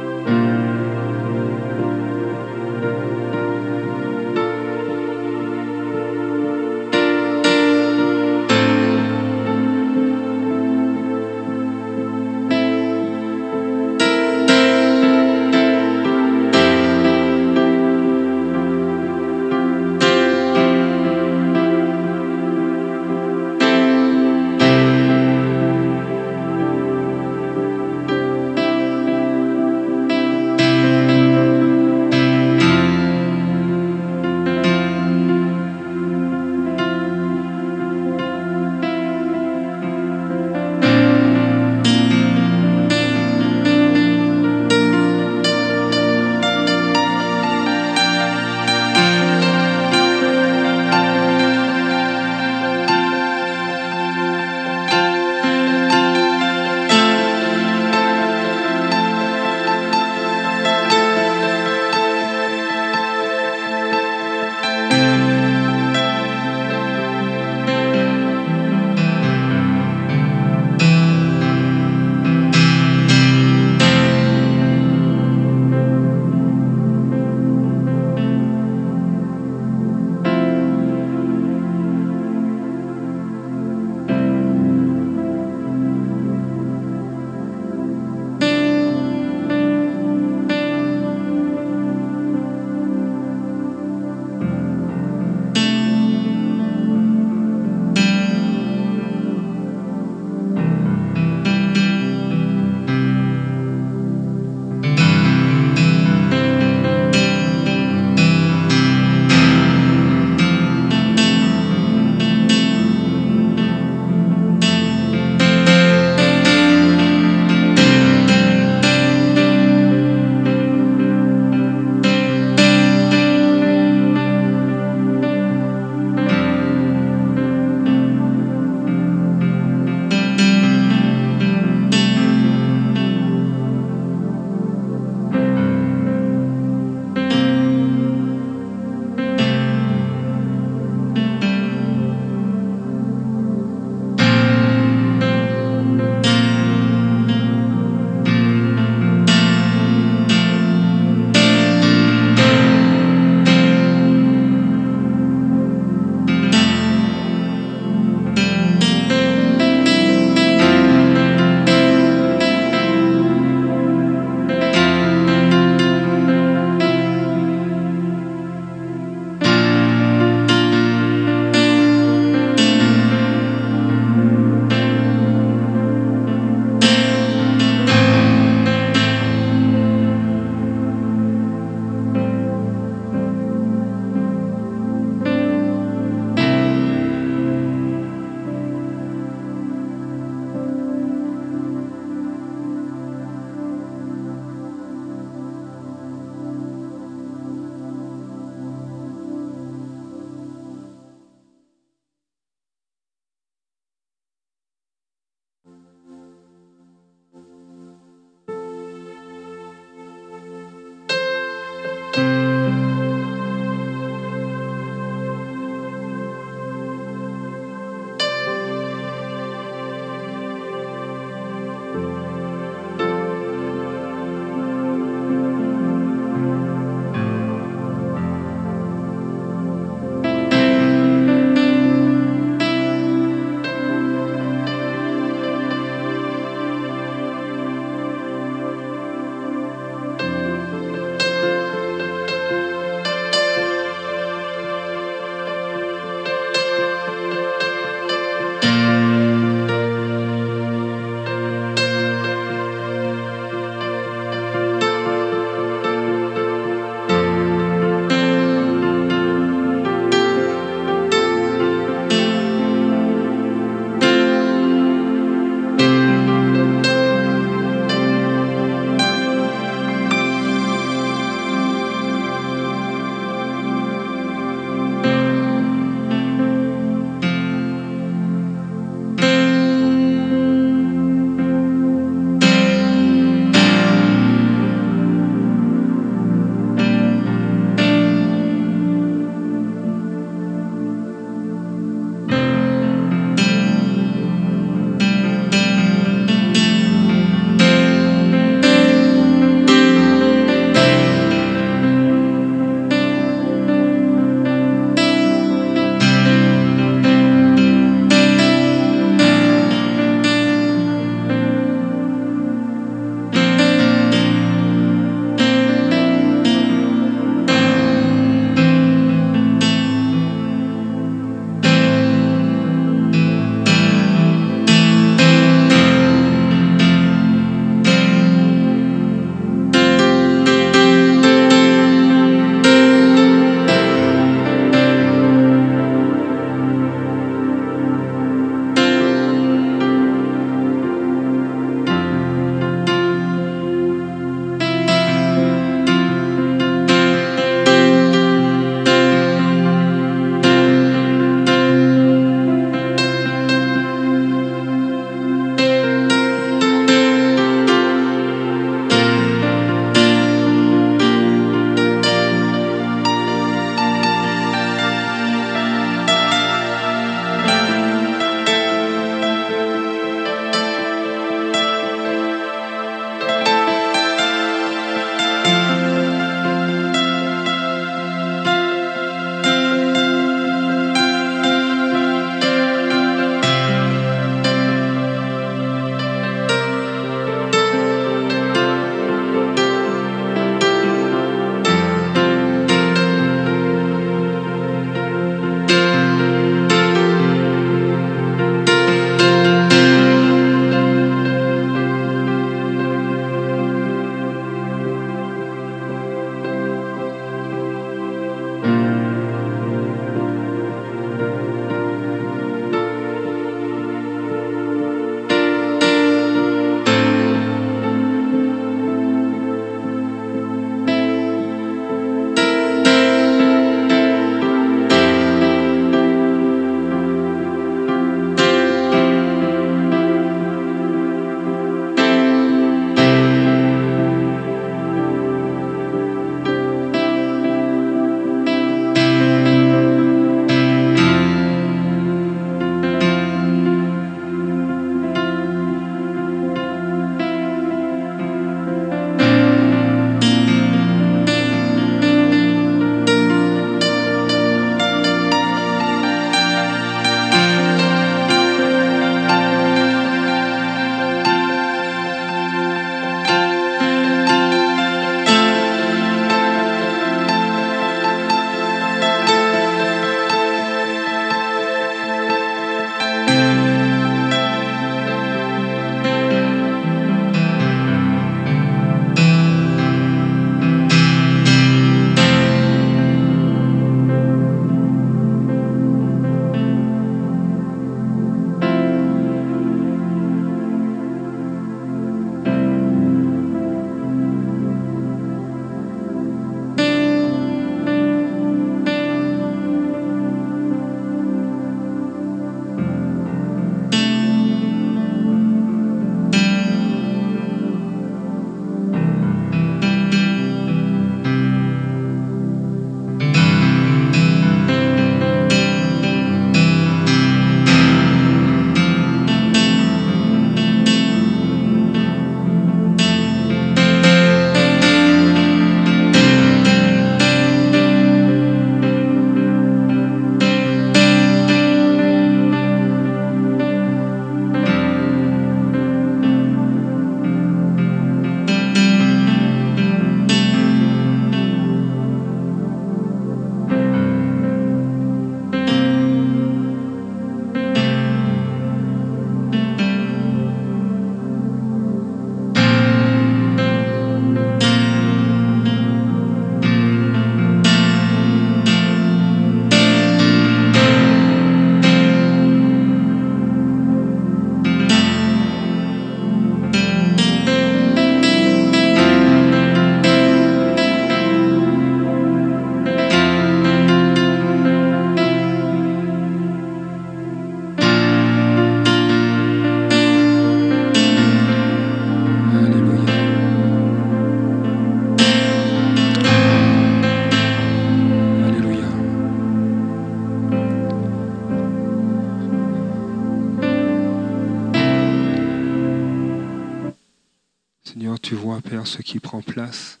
Place, 599.40 600.00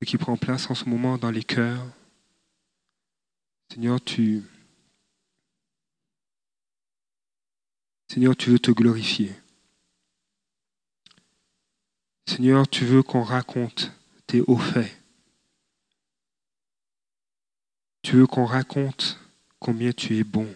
ce 0.00 0.06
qui 0.06 0.16
prend 0.16 0.36
place 0.36 0.70
en 0.70 0.74
ce 0.74 0.84
moment 0.84 1.18
dans 1.18 1.30
les 1.30 1.42
cœurs. 1.42 1.84
Seigneur, 3.72 4.00
tu, 4.00 4.44
Seigneur, 8.08 8.36
tu 8.36 8.50
veux 8.50 8.58
te 8.58 8.70
glorifier. 8.70 9.32
Seigneur, 12.26 12.68
tu 12.68 12.84
veux 12.84 13.02
qu'on 13.02 13.22
raconte 13.22 13.92
tes 14.26 14.42
hauts 14.42 14.58
faits. 14.58 14.94
Tu 18.02 18.16
veux 18.16 18.26
qu'on 18.26 18.44
raconte 18.44 19.18
combien 19.58 19.92
tu 19.92 20.16
es 20.16 20.24
bon. 20.24 20.48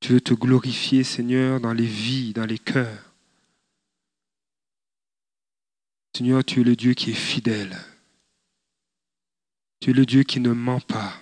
Tu 0.00 0.14
veux 0.14 0.20
te 0.20 0.34
glorifier, 0.34 1.04
Seigneur, 1.04 1.60
dans 1.60 1.72
les 1.72 1.86
vies, 1.86 2.32
dans 2.32 2.46
les 2.46 2.58
cœurs. 2.58 3.09
Seigneur, 6.16 6.44
tu 6.44 6.60
es 6.60 6.64
le 6.64 6.76
Dieu 6.76 6.94
qui 6.94 7.10
est 7.10 7.14
fidèle. 7.14 7.76
Tu 9.80 9.90
es 9.90 9.92
le 9.92 10.04
Dieu 10.04 10.22
qui 10.22 10.40
ne 10.40 10.52
ment 10.52 10.80
pas. 10.80 11.14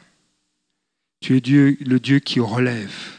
Tu 1.21 1.37
es 1.37 1.41
le 1.41 1.99
Dieu 1.99 2.19
qui 2.19 2.41
relève. 2.41 3.19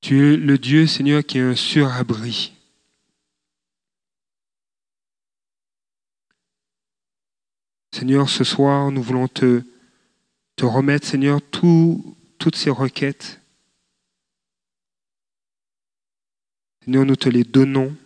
Tu 0.00 0.34
es 0.34 0.36
le 0.36 0.58
Dieu, 0.58 0.86
Seigneur, 0.86 1.24
qui 1.24 1.38
est 1.38 1.42
un 1.42 1.54
surabri. 1.54 2.52
Seigneur, 7.92 8.28
ce 8.28 8.44
soir, 8.44 8.92
nous 8.92 9.02
voulons 9.02 9.26
te, 9.26 9.62
te 10.54 10.64
remettre, 10.64 11.06
Seigneur, 11.06 11.40
toutes 11.50 12.54
ces 12.56 12.70
requêtes. 12.70 13.40
Seigneur, 16.84 17.04
nous 17.04 17.16
te 17.16 17.28
les 17.28 17.44
donnons. 17.44 17.96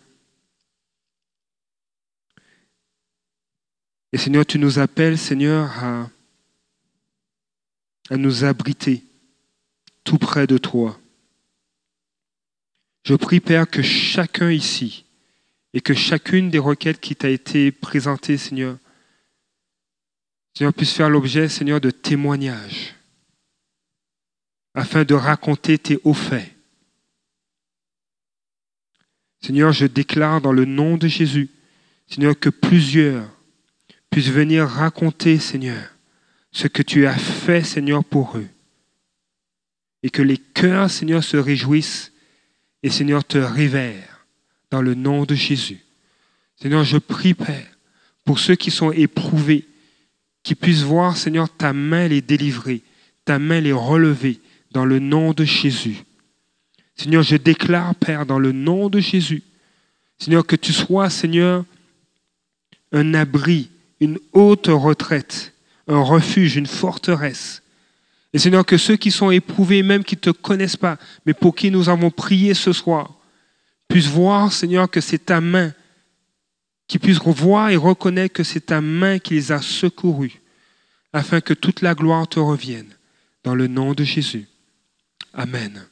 Et 4.12 4.18
Seigneur, 4.18 4.44
tu 4.44 4.58
nous 4.58 4.78
appelles, 4.78 5.16
Seigneur, 5.16 5.70
à, 5.82 6.10
nous 8.10 8.44
abriter 8.44 9.02
tout 10.04 10.18
près 10.18 10.46
de 10.46 10.58
toi. 10.58 11.00
Je 13.04 13.14
prie, 13.14 13.40
Père, 13.40 13.68
que 13.68 13.80
chacun 13.80 14.50
ici 14.50 15.06
et 15.72 15.80
que 15.80 15.94
chacune 15.94 16.50
des 16.50 16.58
requêtes 16.58 17.00
qui 17.00 17.16
t'a 17.16 17.30
été 17.30 17.72
présentée, 17.72 18.36
Seigneur, 18.36 18.76
Seigneur, 20.54 20.74
puisse 20.74 20.92
faire 20.92 21.08
l'objet, 21.08 21.48
Seigneur, 21.48 21.80
de 21.80 21.90
témoignages, 21.90 22.94
afin 24.74 25.04
de 25.04 25.14
raconter 25.14 25.78
tes 25.78 25.98
hauts 26.04 26.12
faits. 26.12 26.52
Seigneur, 29.40 29.72
je 29.72 29.86
déclare 29.86 30.42
dans 30.42 30.52
le 30.52 30.66
nom 30.66 30.98
de 30.98 31.08
Jésus, 31.08 31.48
Seigneur, 32.06 32.38
que 32.38 32.50
plusieurs 32.50 33.26
puissent 34.12 34.28
venir 34.28 34.66
raconter, 34.66 35.38
Seigneur, 35.38 35.82
ce 36.52 36.68
que 36.68 36.82
tu 36.82 37.06
as 37.06 37.16
fait, 37.16 37.64
Seigneur, 37.64 38.04
pour 38.04 38.36
eux. 38.36 38.46
Et 40.02 40.10
que 40.10 40.20
les 40.20 40.36
cœurs, 40.36 40.90
Seigneur, 40.90 41.24
se 41.24 41.38
réjouissent 41.38 42.12
et, 42.82 42.90
Seigneur, 42.90 43.24
te 43.24 43.38
révèrent 43.38 44.26
dans 44.70 44.82
le 44.82 44.94
nom 44.94 45.24
de 45.24 45.34
Jésus. 45.34 45.80
Seigneur, 46.60 46.84
je 46.84 46.98
prie, 46.98 47.32
Père, 47.32 47.66
pour 48.24 48.38
ceux 48.38 48.54
qui 48.54 48.70
sont 48.70 48.92
éprouvés, 48.92 49.64
qu'ils 50.42 50.56
puissent 50.56 50.82
voir, 50.82 51.16
Seigneur, 51.16 51.48
ta 51.48 51.72
main 51.72 52.06
les 52.06 52.20
délivrer, 52.20 52.82
ta 53.24 53.38
main 53.38 53.60
les 53.60 53.72
relever 53.72 54.40
dans 54.72 54.84
le 54.84 54.98
nom 54.98 55.32
de 55.32 55.44
Jésus. 55.44 56.04
Seigneur, 56.96 57.22
je 57.22 57.36
déclare, 57.36 57.94
Père, 57.94 58.26
dans 58.26 58.38
le 58.38 58.52
nom 58.52 58.90
de 58.90 59.00
Jésus, 59.00 59.42
Seigneur, 60.18 60.46
que 60.46 60.56
tu 60.56 60.74
sois, 60.74 61.08
Seigneur, 61.08 61.64
un 62.92 63.14
abri, 63.14 63.71
une 64.02 64.18
haute 64.32 64.66
retraite, 64.66 65.54
un 65.86 66.02
refuge, 66.02 66.56
une 66.56 66.66
forteresse. 66.66 67.62
Et 68.32 68.38
Seigneur, 68.38 68.66
que 68.66 68.76
ceux 68.76 68.96
qui 68.96 69.12
sont 69.12 69.30
éprouvés, 69.30 69.84
même 69.84 70.02
qui 70.02 70.16
ne 70.16 70.20
te 70.20 70.30
connaissent 70.30 70.76
pas, 70.76 70.98
mais 71.24 71.34
pour 71.34 71.54
qui 71.54 71.70
nous 71.70 71.88
avons 71.88 72.10
prié 72.10 72.52
ce 72.52 72.72
soir, 72.72 73.14
puissent 73.86 74.08
voir, 74.08 74.52
Seigneur, 74.52 74.90
que 74.90 75.00
c'est 75.00 75.26
ta 75.26 75.40
main 75.40 75.72
qu'ils 76.88 76.98
puissent 76.98 77.18
revoir 77.18 77.70
et 77.70 77.76
reconnaître 77.76 78.34
que 78.34 78.42
c'est 78.42 78.66
ta 78.66 78.80
main 78.80 79.20
qui 79.20 79.34
les 79.34 79.52
a 79.52 79.62
secourus, 79.62 80.40
afin 81.12 81.40
que 81.40 81.54
toute 81.54 81.80
la 81.80 81.94
gloire 81.94 82.26
te 82.26 82.40
revienne, 82.40 82.92
dans 83.44 83.54
le 83.54 83.68
nom 83.68 83.92
de 83.92 84.02
Jésus. 84.02 84.48
Amen. 85.32 85.86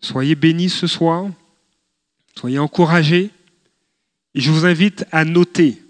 Soyez 0.00 0.34
bénis 0.34 0.68
ce 0.68 0.86
soir, 0.86 1.26
soyez 2.38 2.58
encouragés, 2.58 3.30
et 4.34 4.40
je 4.40 4.50
vous 4.50 4.66
invite 4.66 5.06
à 5.10 5.24
noter, 5.24 5.80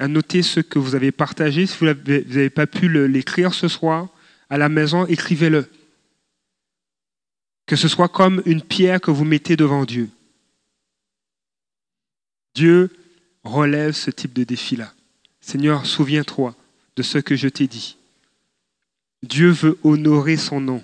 à 0.00 0.08
noter 0.08 0.42
ce 0.42 0.60
que 0.60 0.78
vous 0.78 0.94
avez 0.94 1.12
partagé. 1.12 1.66
Si 1.66 1.76
vous 1.78 1.84
n'avez 1.84 2.50
pas 2.50 2.66
pu 2.66 2.88
l'écrire 3.06 3.52
ce 3.52 3.68
soir, 3.68 4.08
à 4.48 4.56
la 4.56 4.70
maison, 4.70 5.04
écrivez-le. 5.06 5.70
Que 7.66 7.76
ce 7.76 7.86
soit 7.86 8.08
comme 8.08 8.42
une 8.46 8.62
pierre 8.62 9.00
que 9.00 9.10
vous 9.10 9.26
mettez 9.26 9.56
devant 9.56 9.84
Dieu. 9.84 10.08
Dieu 12.54 12.90
relève 13.44 13.92
ce 13.92 14.10
type 14.10 14.32
de 14.32 14.42
défi-là. 14.42 14.92
Seigneur, 15.42 15.84
souviens-toi 15.84 16.56
de 16.96 17.02
ce 17.02 17.18
que 17.18 17.36
je 17.36 17.48
t'ai 17.48 17.66
dit. 17.66 17.96
Dieu 19.22 19.50
veut 19.50 19.78
honorer 19.84 20.38
son 20.38 20.62
nom. 20.62 20.82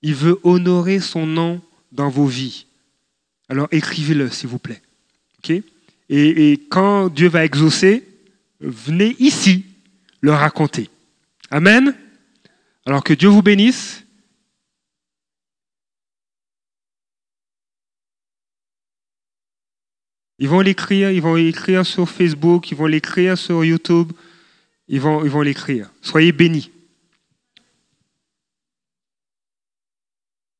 Il 0.00 0.14
veut 0.14 0.40
honorer 0.42 1.00
son 1.00 1.26
nom 1.26 1.60
dans 1.92 2.08
vos 2.08 2.26
vies. 2.26 2.64
Alors 3.50 3.68
écrivez-le, 3.70 4.30
s'il 4.30 4.48
vous 4.48 4.58
plaît. 4.58 4.80
et, 6.08 6.60
quand 6.70 7.10
Dieu 7.10 7.28
va 7.28 7.44
exaucer, 7.44 8.08
venez 8.62 9.16
ici 9.18 9.66
le 10.20 10.32
raconter. 10.32 10.88
Amen. 11.50 11.94
Alors 12.86 13.04
que 13.04 13.12
Dieu 13.12 13.28
vous 13.28 13.42
bénisse. 13.42 14.04
Ils 20.38 20.48
vont 20.48 20.60
l'écrire, 20.60 21.12
ils 21.12 21.22
vont 21.22 21.36
l'écrire 21.36 21.86
sur 21.86 22.08
Facebook, 22.08 22.72
ils 22.72 22.76
vont 22.76 22.86
l'écrire 22.86 23.38
sur 23.38 23.64
YouTube, 23.64 24.12
ils 24.88 25.00
vont, 25.00 25.24
ils 25.24 25.30
vont 25.30 25.42
l'écrire. 25.42 25.92
Soyez 26.00 26.32
bénis. 26.32 26.71